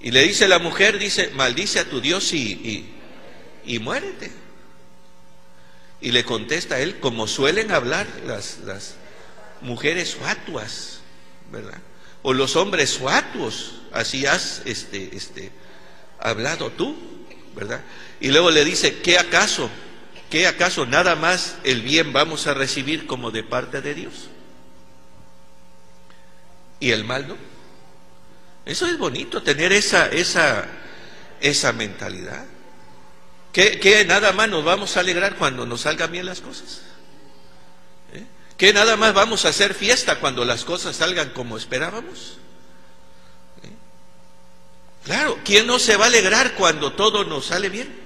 [0.02, 2.88] y le dice la mujer, dice, maldice a tu Dios y,
[3.66, 4.30] y, muérete.
[6.00, 8.94] Y le contesta a él, como suelen hablar las, las
[9.60, 11.00] mujeres fatuas,
[11.50, 11.78] ¿verdad?
[12.22, 15.50] O los hombres fatuos, así has este, este,
[16.20, 16.96] hablado tú,
[17.56, 17.82] ¿verdad?
[18.20, 19.70] Y luego le dice, ¿qué acaso?
[20.28, 24.30] ¿Qué acaso nada más el bien vamos a recibir como de parte de Dios?
[26.80, 27.36] y el mal no.
[28.64, 30.66] Eso es bonito, tener esa, esa,
[31.40, 32.44] esa mentalidad.
[33.52, 36.82] Que, nada más nos vamos a alegrar cuando nos salgan bien las cosas.
[38.14, 38.24] ¿Eh?
[38.56, 42.38] Que nada más vamos a hacer fiesta cuando las cosas salgan como esperábamos.
[43.64, 43.70] ¿Eh?
[45.04, 47.99] Claro, ¿quién no se va a alegrar cuando todo nos sale bien?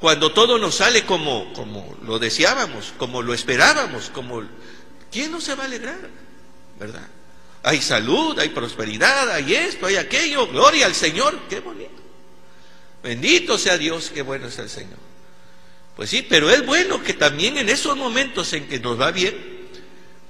[0.00, 4.42] Cuando todo nos sale como, como lo deseábamos, como lo esperábamos, como...
[5.12, 5.98] ¿Quién no se va a alegrar?
[6.78, 7.06] ¿Verdad?
[7.62, 10.46] Hay salud, hay prosperidad, hay esto, hay aquello.
[10.46, 11.38] Gloria al Señor.
[11.50, 11.90] Qué bonito.
[13.02, 14.98] Bendito sea Dios, qué bueno es el Señor.
[15.96, 19.34] Pues sí, pero es bueno que también en esos momentos en que nos va bien,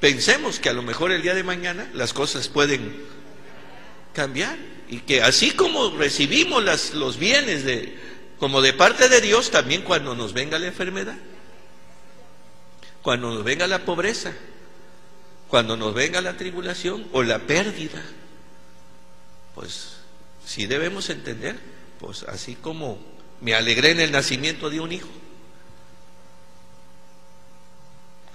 [0.00, 3.04] pensemos que a lo mejor el día de mañana las cosas pueden
[4.14, 4.56] cambiar
[4.88, 7.96] y que así como recibimos los bienes de,
[8.40, 11.18] como de parte de Dios, también cuando nos venga la enfermedad,
[13.02, 14.32] cuando nos venga la pobreza,
[15.46, 18.02] cuando nos venga la tribulación o la pérdida,
[19.54, 19.98] pues
[20.46, 21.60] sí debemos entender,
[22.00, 22.98] pues así como
[23.42, 25.10] me alegré en el nacimiento de un hijo,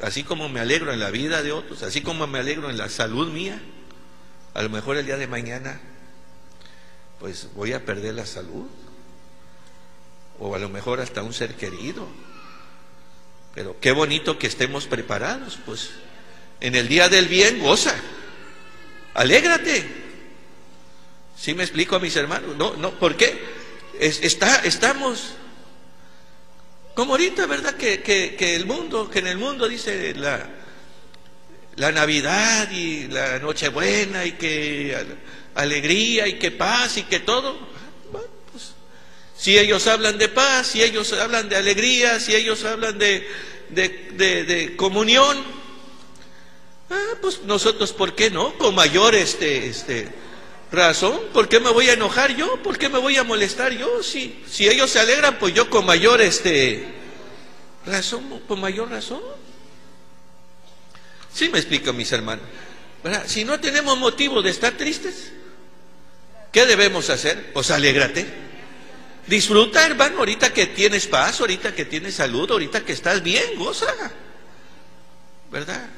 [0.02, 2.90] así como me alegro en la vida de otros, así como me alegro en la
[2.90, 3.60] salud mía,
[4.54, 5.82] a lo mejor el día de mañana,
[7.20, 8.68] pues voy a perder la salud,
[10.40, 12.08] o a lo mejor hasta un ser querido.
[13.54, 15.92] Pero qué bonito que estemos preparados, pues
[16.60, 17.96] en el día del bien, goza.
[19.14, 19.86] Alégrate.
[21.38, 22.56] ¿Sí me explico a mis hermanos?
[22.58, 23.56] No, no, ¿por qué?
[24.00, 25.36] está, estamos,
[26.94, 27.76] como ahorita, ¿verdad?
[27.76, 30.46] Que, que, el mundo, que en el mundo dice la,
[31.76, 34.98] la Navidad y la Nochebuena y que
[35.56, 37.75] alegría y que paz y que todo.
[39.38, 43.28] Si ellos hablan de paz, si ellos hablan de alegría, si ellos hablan de,
[43.70, 45.56] de, de comunión,
[46.90, 48.58] Ah, pues nosotros, ¿por qué no?
[48.58, 50.08] Con mayor este, este,
[50.72, 51.20] razón.
[51.34, 52.62] ¿Por qué me voy a enojar yo?
[52.62, 54.04] ¿Por qué me voy a molestar yo?
[54.04, 56.86] Si, si ellos se alegran, pues yo con mayor este,
[57.86, 59.22] razón, con mayor razón.
[61.34, 62.46] Sí me explico, mis hermanos.
[63.26, 65.32] Si no tenemos motivo de estar tristes,
[66.52, 67.52] ¿qué debemos hacer?
[67.52, 68.26] Pues alégrate.
[69.28, 73.88] Disfruta, hermano, ahorita que tienes paz, ahorita que tienes salud, ahorita que estás bien, goza.
[75.52, 75.90] ¿Verdad?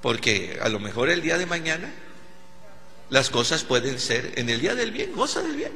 [0.00, 1.92] Porque a lo mejor el día de mañana
[3.10, 5.72] las cosas pueden ser, en el día del bien, goza del bien.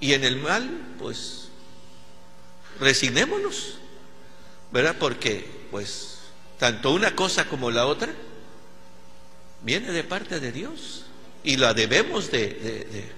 [0.00, 1.48] Y en el mal, pues,
[2.80, 3.78] resignémonos,
[4.70, 4.96] ¿verdad?
[4.98, 6.18] Porque, pues,
[6.58, 8.12] tanto una cosa como la otra
[9.62, 11.04] viene de parte de Dios
[11.42, 13.10] y la debemos de,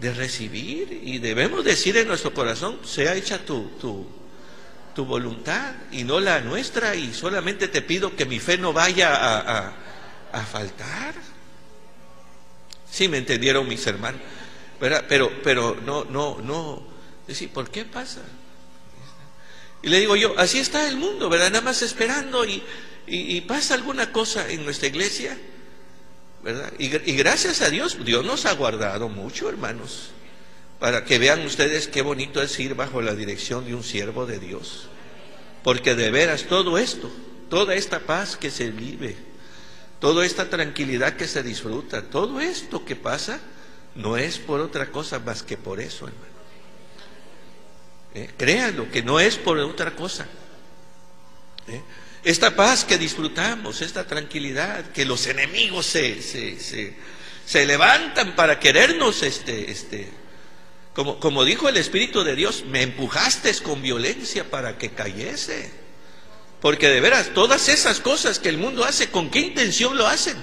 [0.00, 4.06] recibir y debemos decir en nuestro corazón, sea hecha tu, tu,
[4.94, 9.14] tu, voluntad y no la nuestra y solamente te pido que mi fe no vaya
[9.14, 9.72] a,
[10.32, 11.14] a, faltar.
[12.90, 14.20] Sí, me entendieron mis hermanos,
[14.80, 15.04] ¿verdad?
[15.08, 16.82] Pero, pero no, no, no,
[17.26, 18.22] decir, ¿por qué pasa?
[19.82, 21.50] Y le digo yo, así está el mundo, ¿verdad?
[21.50, 22.62] Nada más esperando y,
[23.06, 25.36] y pasa alguna cosa en nuestra iglesia
[26.78, 30.10] y, gracias a Dios, Dios nos ha guardado mucho, hermanos,
[30.78, 34.38] para que vean ustedes qué bonito es ir bajo la dirección de un siervo de
[34.38, 34.88] Dios.
[35.62, 37.10] Porque de veras todo esto,
[37.50, 39.16] toda esta paz que se vive,
[40.00, 43.40] toda esta tranquilidad que se disfruta, todo esto que pasa,
[43.94, 46.28] no es por otra cosa más que por eso, hermano.
[48.14, 48.30] ¿Eh?
[48.36, 50.26] Créanlo, que no es por otra cosa.
[51.66, 51.82] ¿Eh?
[52.28, 56.94] Esta paz que disfrutamos, esta tranquilidad, que los enemigos se, se,
[57.46, 60.10] se, levantan para querernos, este, este,
[60.92, 65.70] como, como dijo el Espíritu de Dios, me empujaste con violencia para que cayese.
[66.60, 70.36] Porque de veras, todas esas cosas que el mundo hace, ¿con qué intención lo hacen?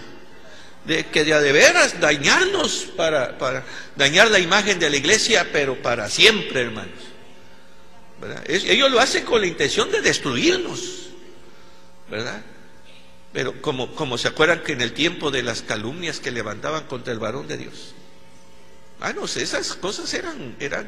[0.86, 3.63] De que de, de veras dañarnos para, para
[3.95, 6.98] dañar la imagen de la iglesia, pero para siempre, hermanos.
[8.48, 11.05] ellos lo hacen con la intención de destruirnos.
[12.10, 12.41] ¿Verdad?
[13.34, 17.12] Pero como, como se acuerdan que en el tiempo de las calumnias que levantaban contra
[17.12, 17.94] el varón de Dios,
[19.02, 20.88] ah, no sé, esas cosas eran, eran,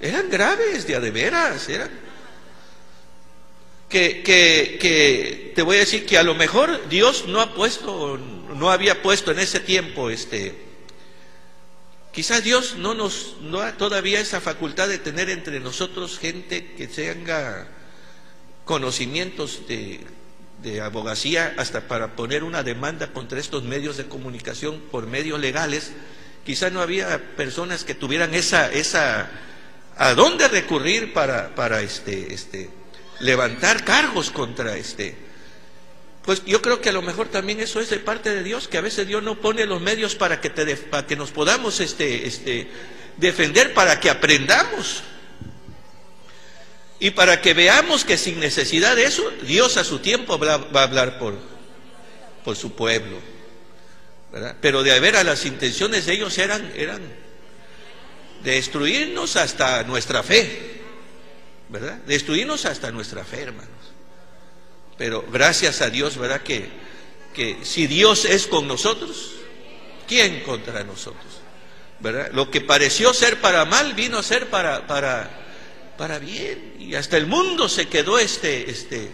[0.00, 1.90] eran graves, de veras, eran.
[3.88, 8.18] Que, que, que te voy a decir que a lo mejor Dios no ha puesto,
[8.54, 10.54] no había puesto en ese tiempo, este,
[12.12, 16.86] quizás Dios no nos, no ha todavía esa facultad de tener entre nosotros gente que
[16.88, 17.68] tenga
[18.64, 20.06] conocimientos de,
[20.82, 25.92] abogacía hasta para poner una demanda contra estos medios de comunicación por medios legales,
[26.44, 29.28] quizá no había personas que tuvieran esa, esa,
[29.96, 32.70] a dónde recurrir para, para este, este,
[33.20, 35.16] levantar cargos contra este.
[36.24, 38.78] Pues yo creo que a lo mejor también eso es de parte de Dios, que
[38.78, 42.26] a veces Dios no pone los medios para que, te para que nos podamos este,
[42.26, 42.68] este,
[43.18, 45.02] defender, para que aprendamos.
[47.04, 50.82] Y para que veamos que sin necesidad de eso, Dios a su tiempo va a
[50.84, 51.34] hablar por,
[52.42, 53.18] por su pueblo.
[54.62, 57.02] Pero de haber a las intenciones de ellos eran, eran
[58.42, 60.80] destruirnos hasta nuestra fe.
[61.68, 61.98] ¿Verdad?
[62.06, 63.68] Destruirnos hasta nuestra fe, hermanos.
[64.96, 66.40] Pero gracias a Dios, ¿verdad?
[66.40, 66.70] Que,
[67.34, 69.32] que si Dios es con nosotros,
[70.08, 71.42] ¿quién contra nosotros?
[72.00, 72.30] ¿Verdad?
[72.32, 75.43] Lo que pareció ser para mal vino a ser para, para,
[75.96, 76.76] para bien.
[76.78, 79.10] Y hasta el mundo se quedó este, este.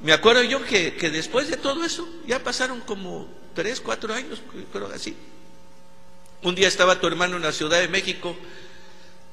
[0.00, 4.40] Me acuerdo yo que, que después de todo eso, ya pasaron como tres, cuatro años,
[4.72, 5.16] pero así.
[6.42, 8.36] Un día estaba tu hermano en la Ciudad de México,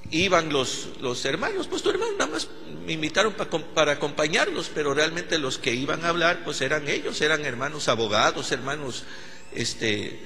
[0.09, 2.47] iban los, los hermanos, pues tu hermano nada más
[2.85, 3.35] me invitaron
[3.73, 8.51] para acompañarlos, pero realmente los que iban a hablar, pues eran ellos, eran hermanos abogados,
[8.51, 9.03] hermanos,
[9.53, 10.19] este,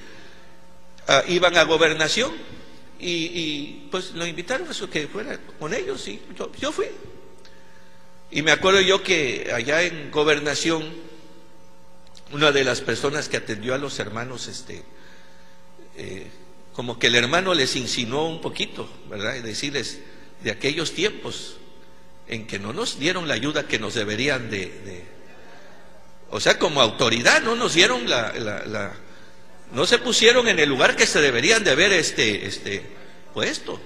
[1.06, 2.32] ah, iban a gobernación
[3.00, 6.20] y, pues lo invitaron a que fuera con ellos y
[6.58, 6.86] yo, fui.
[8.30, 10.84] Y me acuerdo yo que allá en gobernación,
[12.32, 14.82] una de las personas que atendió a los hermanos, este,
[15.96, 16.30] eh,
[16.72, 19.34] como que el hermano les insinuó un poquito, ¿verdad?
[19.36, 20.00] Y decirles
[20.42, 21.56] de aquellos tiempos
[22.28, 25.04] en que no nos dieron la ayuda que nos deberían de,
[26.30, 28.92] o sea, como autoridad no nos dieron la
[29.72, 32.82] no se pusieron en el lugar que se deberían de haber este, este,
[33.32, 33.80] puesto.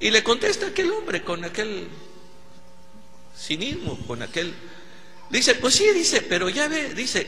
[0.00, 1.88] Y le contesta aquel hombre con aquel
[3.36, 4.54] cinismo, con aquel...
[5.30, 7.26] Dice, pues sí, dice, pero ya ve, dice,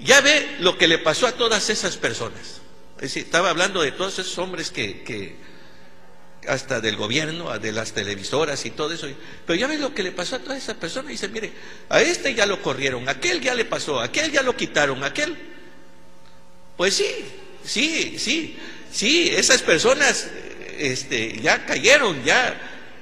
[0.00, 2.60] ya ve lo que le pasó a todas esas personas.
[2.96, 5.36] Es decir, estaba hablando de todos esos hombres que, que
[6.48, 9.06] hasta del gobierno, de las televisoras y todo eso.
[9.46, 11.10] Pero ya ve lo que le pasó a todas esas personas.
[11.10, 11.52] Dice, mire,
[11.88, 15.04] a este ya lo corrieron, a aquel ya le pasó, a aquel ya lo quitaron,
[15.04, 15.55] a aquel
[16.76, 17.06] pues sí,
[17.64, 18.56] sí, sí,
[18.92, 20.28] sí, esas personas
[20.78, 22.60] este, ya cayeron, ya,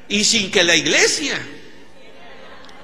[0.08, 1.40] y sin que la iglesia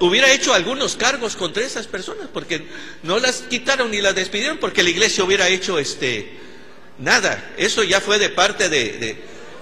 [0.01, 2.66] hubiera hecho algunos cargos contra esas personas, porque
[3.03, 6.38] no las quitaron ni las despidieron, porque la iglesia hubiera hecho este
[6.99, 7.53] nada.
[7.57, 9.16] Eso ya fue de parte de,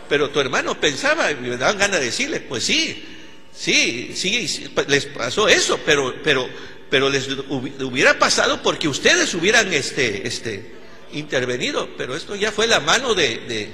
[0.09, 3.05] pero tu hermano pensaba, y me daban ganas de decirle, pues sí,
[3.53, 6.49] sí, sí, les pasó eso, pero, pero
[6.91, 10.73] pero les hubiera pasado porque ustedes hubieran este, este,
[11.13, 13.71] intervenido, pero esto ya fue la mano de,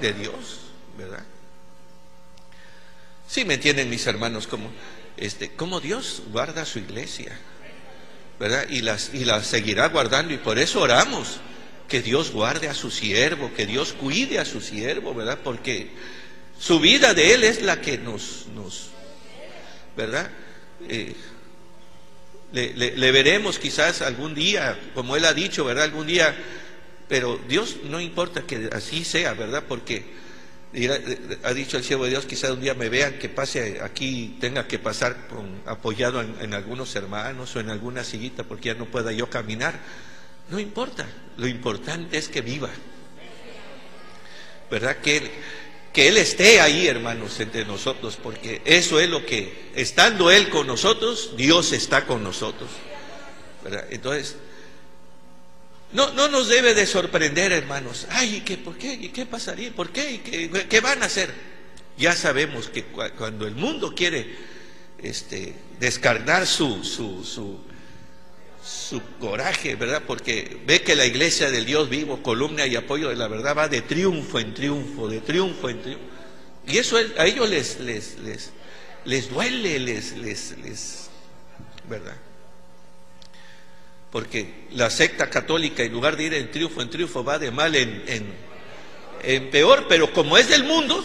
[0.00, 0.60] de, Dios,
[0.96, 1.24] ¿verdad?
[3.26, 4.70] Sí me entienden mis hermanos como,
[5.16, 7.38] este, como Dios guarda su iglesia,
[8.38, 8.66] ¿verdad?
[8.70, 11.40] Y, las, y la seguirá guardando y por eso oramos
[11.88, 15.38] que Dios guarde a su siervo, que Dios cuide a su siervo, ¿verdad?
[15.42, 15.90] Porque
[16.58, 18.90] su vida de él es la que nos, nos
[19.96, 20.30] ¿verdad?
[20.88, 21.14] Eh,
[22.52, 25.84] le, veremos quizás algún día, como él ha dicho, ¿verdad?
[25.84, 26.36] Algún día,
[27.08, 29.64] pero Dios no importa que así sea, ¿verdad?
[29.66, 30.04] Porque
[31.44, 34.68] ha dicho el siervo de Dios, quizás un día me vean que pase aquí, tenga
[34.68, 39.12] que pasar con, apoyado en, algunos hermanos o en alguna sillita porque ya no pueda
[39.12, 39.78] yo caminar.
[40.50, 41.06] No importa,
[41.36, 42.70] lo importante es que viva.
[44.70, 44.98] ¿Verdad?
[44.98, 45.30] Que
[45.92, 50.66] que Él esté ahí, hermanos, entre nosotros, porque eso es lo que, estando Él con
[50.66, 52.70] nosotros, Dios está con nosotros.
[53.90, 54.36] Entonces,
[55.92, 58.06] no, no nos debe de sorprender, hermanos.
[58.10, 58.92] Ay, ¿qué, ¿por qué?
[58.92, 59.72] ¿Y qué pasaría?
[59.72, 60.20] ¿Por qué?
[60.22, 61.32] ¿Qué, qué van a hacer?
[61.96, 64.36] Ya sabemos que cuando el mundo quiere
[64.98, 67.58] este, descargar su, su, su,
[68.64, 70.02] su coraje, ¿verdad?
[70.06, 73.68] Porque ve que la iglesia del Dios vivo, columna y apoyo de la verdad, va
[73.68, 76.04] de triunfo en triunfo, de triunfo en triunfo.
[76.66, 78.52] Y eso a ellos les, les, les,
[79.04, 81.10] les duele, les, les, les,
[81.88, 82.16] ¿verdad?
[84.10, 87.74] Porque la secta católica, en lugar de ir en triunfo en triunfo, va de mal
[87.76, 91.04] en, peor, pero como es del mundo,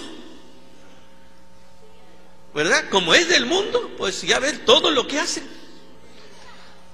[2.54, 2.90] ¿verdad?
[2.90, 5.44] Como es del mundo, pues ya ven todo lo que hacen.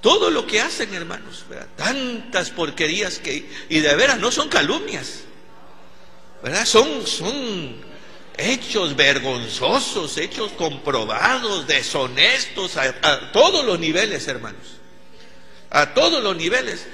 [0.00, 1.44] Todo lo que hacen, hermanos,
[1.76, 5.24] tantas porquerías que, y de veras no son calumnias,
[6.42, 6.64] ¿verdad?
[6.64, 7.76] Son, son
[8.38, 14.79] hechos vergonzosos, hechos comprobados, deshonestos, a, todos los niveles, hermanos,
[15.70, 16.86] a todos los niveles.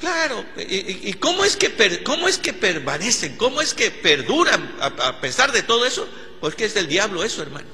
[0.00, 3.36] Claro, ¿y, cómo, es que cómo es que permanecen?
[3.36, 6.06] ¿Cómo es que perduran a, pesar de todo eso?
[6.40, 7.70] Porque es del diablo eso, hermanos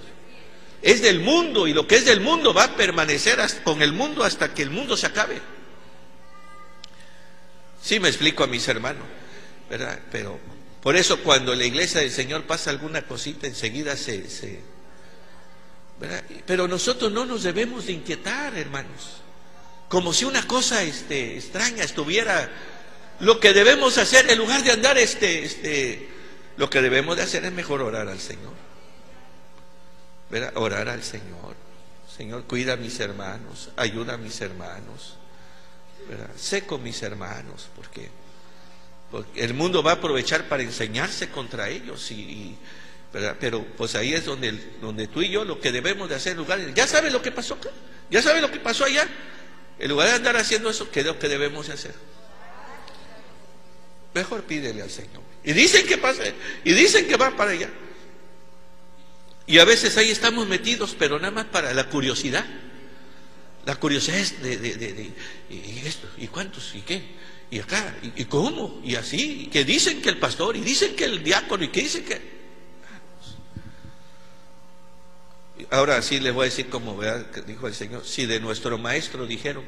[0.82, 4.24] es del mundo y lo que es del mundo va a permanecer con el mundo
[4.24, 5.40] hasta que el mundo se acabe.
[7.80, 9.04] Sí me explico a mis hermanos,
[9.70, 10.00] ¿verdad?
[10.10, 10.38] Pero
[10.82, 14.28] por eso cuando la iglesia del Señor pasa alguna cosita, enseguida se...
[14.28, 14.60] se
[16.00, 16.24] ¿verdad?
[16.46, 19.21] Pero nosotros no nos debemos de inquietar, hermanos.
[19.92, 22.50] Como si una cosa este, extraña estuviera...
[23.20, 26.08] Lo que debemos hacer, en lugar de andar, este, este,
[26.56, 28.52] lo que debemos de hacer es mejor orar al Señor
[30.54, 31.54] orar al Señor.
[32.16, 35.16] Señor, cuida a mis hermanos, ayuda a mis hermanos.
[36.36, 38.10] Sé con mis hermanos, porque,
[39.10, 42.10] porque, el mundo va a aprovechar para enseñarse contra ellos.
[42.10, 42.56] Y,
[43.40, 46.38] Pero pues ahí es donde, donde tú y yo lo que debemos de hacer, en
[46.38, 47.70] lugar ya sabes lo que pasó acá,
[48.10, 49.06] ya sabes lo que pasó allá.
[49.78, 51.94] En lugar de andar haciendo eso, ¿qué es lo que debemos de hacer?
[54.14, 55.22] Mejor pídele al Señor.
[55.44, 56.22] Y dicen que pasa,
[56.64, 57.70] y dicen que va para allá.
[59.46, 62.44] Y a veces ahí estamos metidos, pero nada más para la curiosidad.
[63.64, 65.12] La curiosidad es de, de,
[65.50, 67.02] y esto, y cuántos, y qué,
[67.50, 71.22] y acá, y, cómo, y así, que dicen que el pastor, y dicen que el
[71.22, 72.41] diácono, y que dicen que...
[75.70, 77.00] Ahora sí les voy a decir como
[77.46, 79.64] dijo el Señor, si de nuestro maestro dijeron,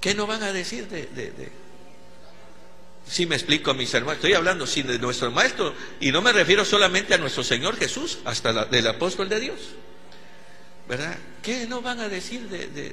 [0.00, 1.08] ¿qué no van a decir de,
[3.08, 6.32] si me explico a mis hermanos, estoy hablando sí, de nuestro Maestro y no me
[6.32, 9.58] refiero solamente a nuestro Señor Jesús, hasta del apóstol de Dios.
[10.88, 11.16] ¿Verdad?
[11.42, 12.92] ¿Qué no van a decir de...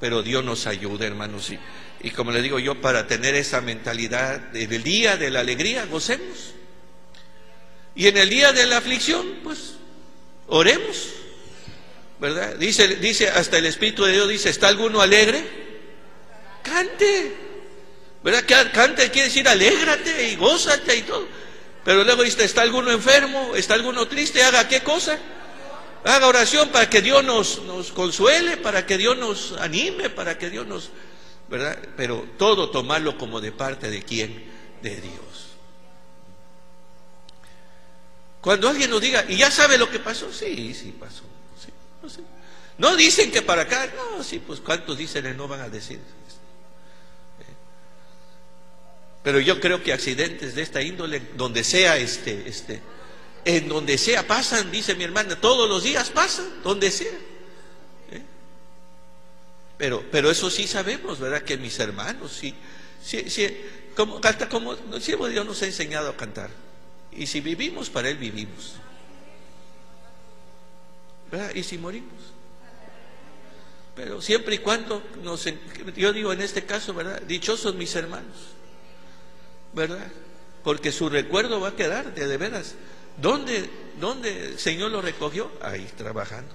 [0.00, 1.50] Pero Dios nos ayuda, hermanos.
[1.50, 1.58] Y,
[2.02, 6.54] y como le digo yo, para tener esa mentalidad del día de la alegría, gocemos.
[7.94, 9.74] Y en el día de la aflicción, pues,
[10.48, 11.08] oremos.
[12.18, 12.54] ¿Verdad?
[12.56, 15.44] Dice, dice hasta el Espíritu de Dios, dice, ¿está alguno alegre?
[16.62, 17.34] Cante.
[18.22, 18.70] ¿Verdad?
[18.72, 21.26] Cante quiere decir alégrate y gózate y todo.
[21.84, 23.56] Pero luego dice, ¿está alguno enfermo?
[23.56, 24.42] ¿Está alguno triste?
[24.42, 25.18] Haga qué cosa?
[26.04, 30.50] Haga oración para que Dios nos, nos consuele, para que Dios nos anime, para que
[30.50, 30.90] Dios nos...
[31.48, 31.78] ¿Verdad?
[31.96, 34.44] Pero todo tomarlo como de parte de quién?
[34.80, 35.31] De Dios.
[38.42, 40.30] Cuando alguien nos diga, ¿y ya sabe lo que pasó?
[40.30, 41.22] Sí, sí pasó.
[42.76, 46.00] no, dicen que para acá, no, sí, pues cuántos dicen no van a decir.
[49.22, 52.82] Pero yo creo que accidentes de esta índole, donde sea este, este,
[53.44, 57.12] en donde sea pasan, dice mi hermana, todos los días pasan, donde sea.
[58.10, 58.22] ¿Eh?
[59.78, 61.42] Pero, pero eso sí sabemos, ¿verdad?
[61.42, 62.52] Que mis hermanos, sí,
[63.00, 63.56] sí, sí
[63.94, 66.50] como, canta como, Dios nos ha enseñado a cantar.
[67.14, 68.74] Y si vivimos, para Él vivimos.
[71.30, 71.54] ¿Verdad?
[71.54, 72.32] Y si morimos.
[73.94, 75.46] Pero siempre y cuando nos,
[75.96, 77.20] yo digo en este caso, ¿verdad?
[77.22, 78.36] Dichosos mis hermanos,
[79.74, 80.10] ¿verdad?
[80.64, 82.74] Porque su recuerdo va a quedar de, de veras.
[83.20, 83.68] ¿Dónde,
[84.00, 85.50] ¿Dónde el Señor lo recogió?
[85.60, 86.54] Ahí trabajando.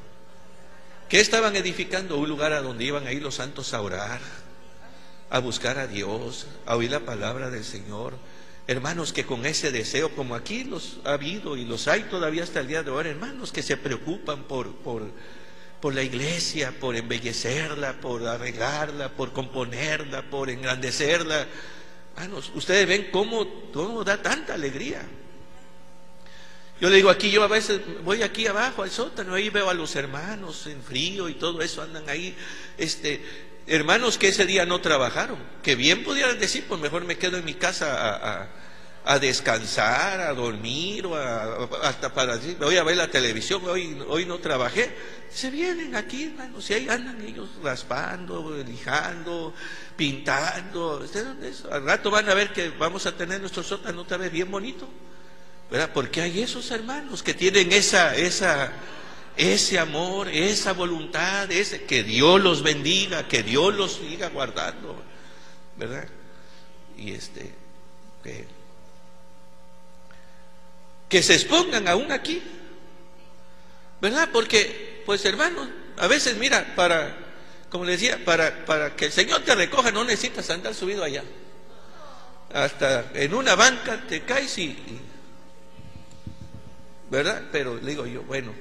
[1.10, 2.18] ¿Qué estaban edificando?
[2.18, 4.20] Un lugar a donde iban a ir los santos a orar,
[5.30, 8.16] a buscar a Dios, a oír la palabra del Señor.
[8.70, 12.60] Hermanos que con ese deseo, como aquí los ha habido y los hay todavía hasta
[12.60, 15.10] el día de hoy, hermanos que se preocupan por, por,
[15.80, 21.48] por la iglesia, por embellecerla, por arreglarla, por componerla, por engrandecerla.
[22.18, 25.02] Hermanos, ustedes ven cómo, cómo da tanta alegría.
[26.82, 29.74] Yo le digo aquí, yo a veces voy aquí abajo al sótano, ahí veo a
[29.74, 32.36] los hermanos en frío y todo eso, andan ahí,
[32.78, 37.38] este, hermanos que ese día no trabajaron, que bien pudieran decir, pues mejor me quedo
[37.38, 38.48] en mi casa a,
[39.06, 41.16] a, descansar, a dormir, o
[41.84, 44.96] hasta para decir, voy a ver la televisión, hoy, hoy no trabajé.
[45.30, 49.54] Se vienen aquí, hermanos, y ahí andan ellos raspando, lijando,
[49.96, 51.06] pintando.
[51.72, 54.88] Al rato van a ver que vamos a tener nuestro sótano otra vez bien bonito.
[55.70, 55.92] ¿verdad?
[55.94, 58.72] Porque hay esos hermanos que tienen esa, esa,
[59.38, 65.02] ese amor, esa voluntad, ese, que Dios los bendiga, que Dios los siga guardando,
[65.78, 66.08] ¿verdad?
[66.98, 67.54] Y este,
[68.24, 68.48] que,
[71.08, 72.42] que se expongan aún aquí,
[74.02, 74.30] ¿verdad?
[74.34, 77.16] Porque, pues hermanos, a veces, mira, para,
[77.70, 81.24] como les decía, para, para que el Señor te recoja no necesitas andar subido allá.
[82.54, 84.76] Hasta en una banca te caes y
[87.10, 87.44] ¿verdad?
[87.52, 88.54] Pero digo yo, bueno,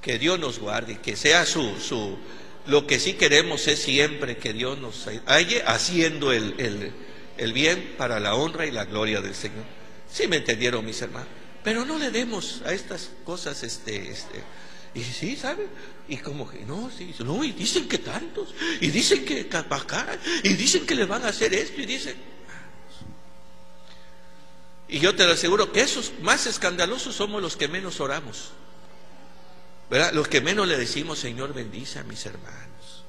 [0.00, 2.16] que Dios nos guarde, que sea su, su,
[2.66, 6.92] lo que sí queremos es siempre que Dios nos haya haciendo el, el,
[7.36, 9.64] el bien para la honra y la gloria del Señor.
[10.10, 11.28] Sí me entendieron mis hermanos,
[11.62, 14.42] pero no le demos a estas cosas, este, este,
[14.94, 15.66] y sí, ¿sabe?
[16.08, 20.54] Y como que no, sí, no, y dicen que tantos, y dicen que acá, y
[20.54, 22.16] dicen que le van a hacer esto, y dicen,
[24.88, 28.50] y yo te lo aseguro que esos más escandalosos somos los que menos oramos.
[30.12, 33.04] Los que menos le decimos, Señor, bendice a mis hermanos.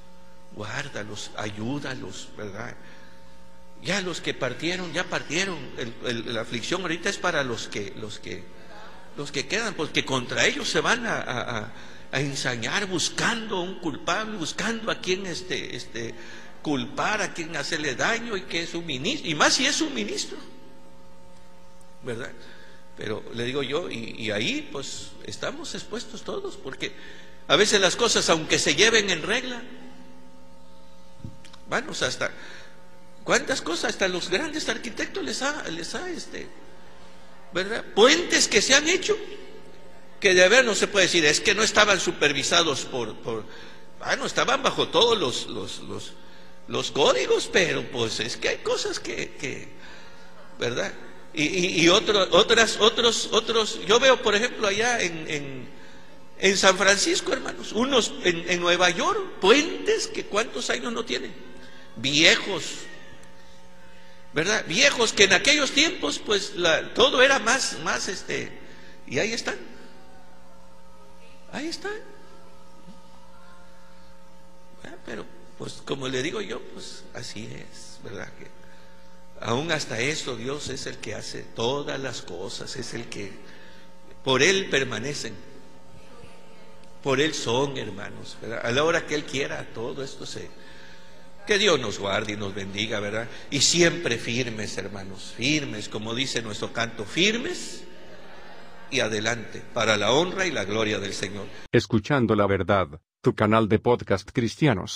[0.54, 2.76] Guárdalos, ayúdalos, ¿verdad?
[3.84, 5.58] Ya los que partieron, ya partieron.
[6.04, 8.44] la aflicción ahorita es para los que, los que,
[9.16, 11.72] los que quedan, porque contra ellos se van a,
[12.14, 16.14] ensañar buscando un culpable, buscando a quien este, este,
[16.62, 19.94] culpar, a quien hacerle daño y que es un ministro, y más si es un
[19.94, 20.38] ministro.
[22.04, 22.32] ¿verdad?
[22.98, 26.92] Pero le digo yo, y, ahí pues estamos expuestos todos, porque
[27.48, 29.62] a veces las cosas, aunque se lleven en regla,
[31.70, 32.32] vamos hasta,
[33.24, 33.92] ¿cuántas cosas?
[33.92, 36.48] Hasta los grandes arquitectos les ha, les ha este,
[37.54, 37.84] ¿verdad?
[37.96, 39.18] Puentes que se han hecho,
[40.20, 43.46] que de haber no se puede decir, es que no estaban supervisados por, por
[44.00, 46.14] bueno, estaban bajo todos los, los, los,
[46.68, 49.70] los códigos, pero pues es que hay cosas que, que
[50.60, 50.94] ¿verdad?
[51.34, 55.70] Y, y, otras, otros, otros, yo veo por ejemplo allá en,
[56.38, 61.34] en, San Francisco, hermanos, unos en, Nueva York, puentes que cuántos años no tienen,
[61.96, 62.64] viejos,
[64.34, 64.66] ¿verdad?
[64.68, 68.52] Viejos que en aquellos tiempos pues la, todo era más, más este,
[69.08, 69.58] y ahí están,
[71.54, 71.94] ahí están.
[74.84, 75.26] Ah, pero
[75.58, 78.28] pues como le digo yo, pues así es, ¿verdad?
[78.38, 78.61] Que,
[79.42, 83.32] Aún hasta eso Dios es el que hace todas las cosas, es el que
[84.24, 85.34] por Él permanecen,
[87.02, 88.38] por Él son hermanos.
[88.62, 90.50] A la hora que Él quiera, todo esto se...
[91.48, 93.28] Que Dios nos guarde y nos bendiga, ¿verdad?
[93.50, 97.84] Y siempre firmes, hermanos, firmes, como dice nuestro canto, firmes
[98.92, 101.48] y adelante, para la honra y la gloria del Señor.
[101.72, 102.88] Escuchando la verdad,
[103.22, 104.90] tu canal de podcast cristianos.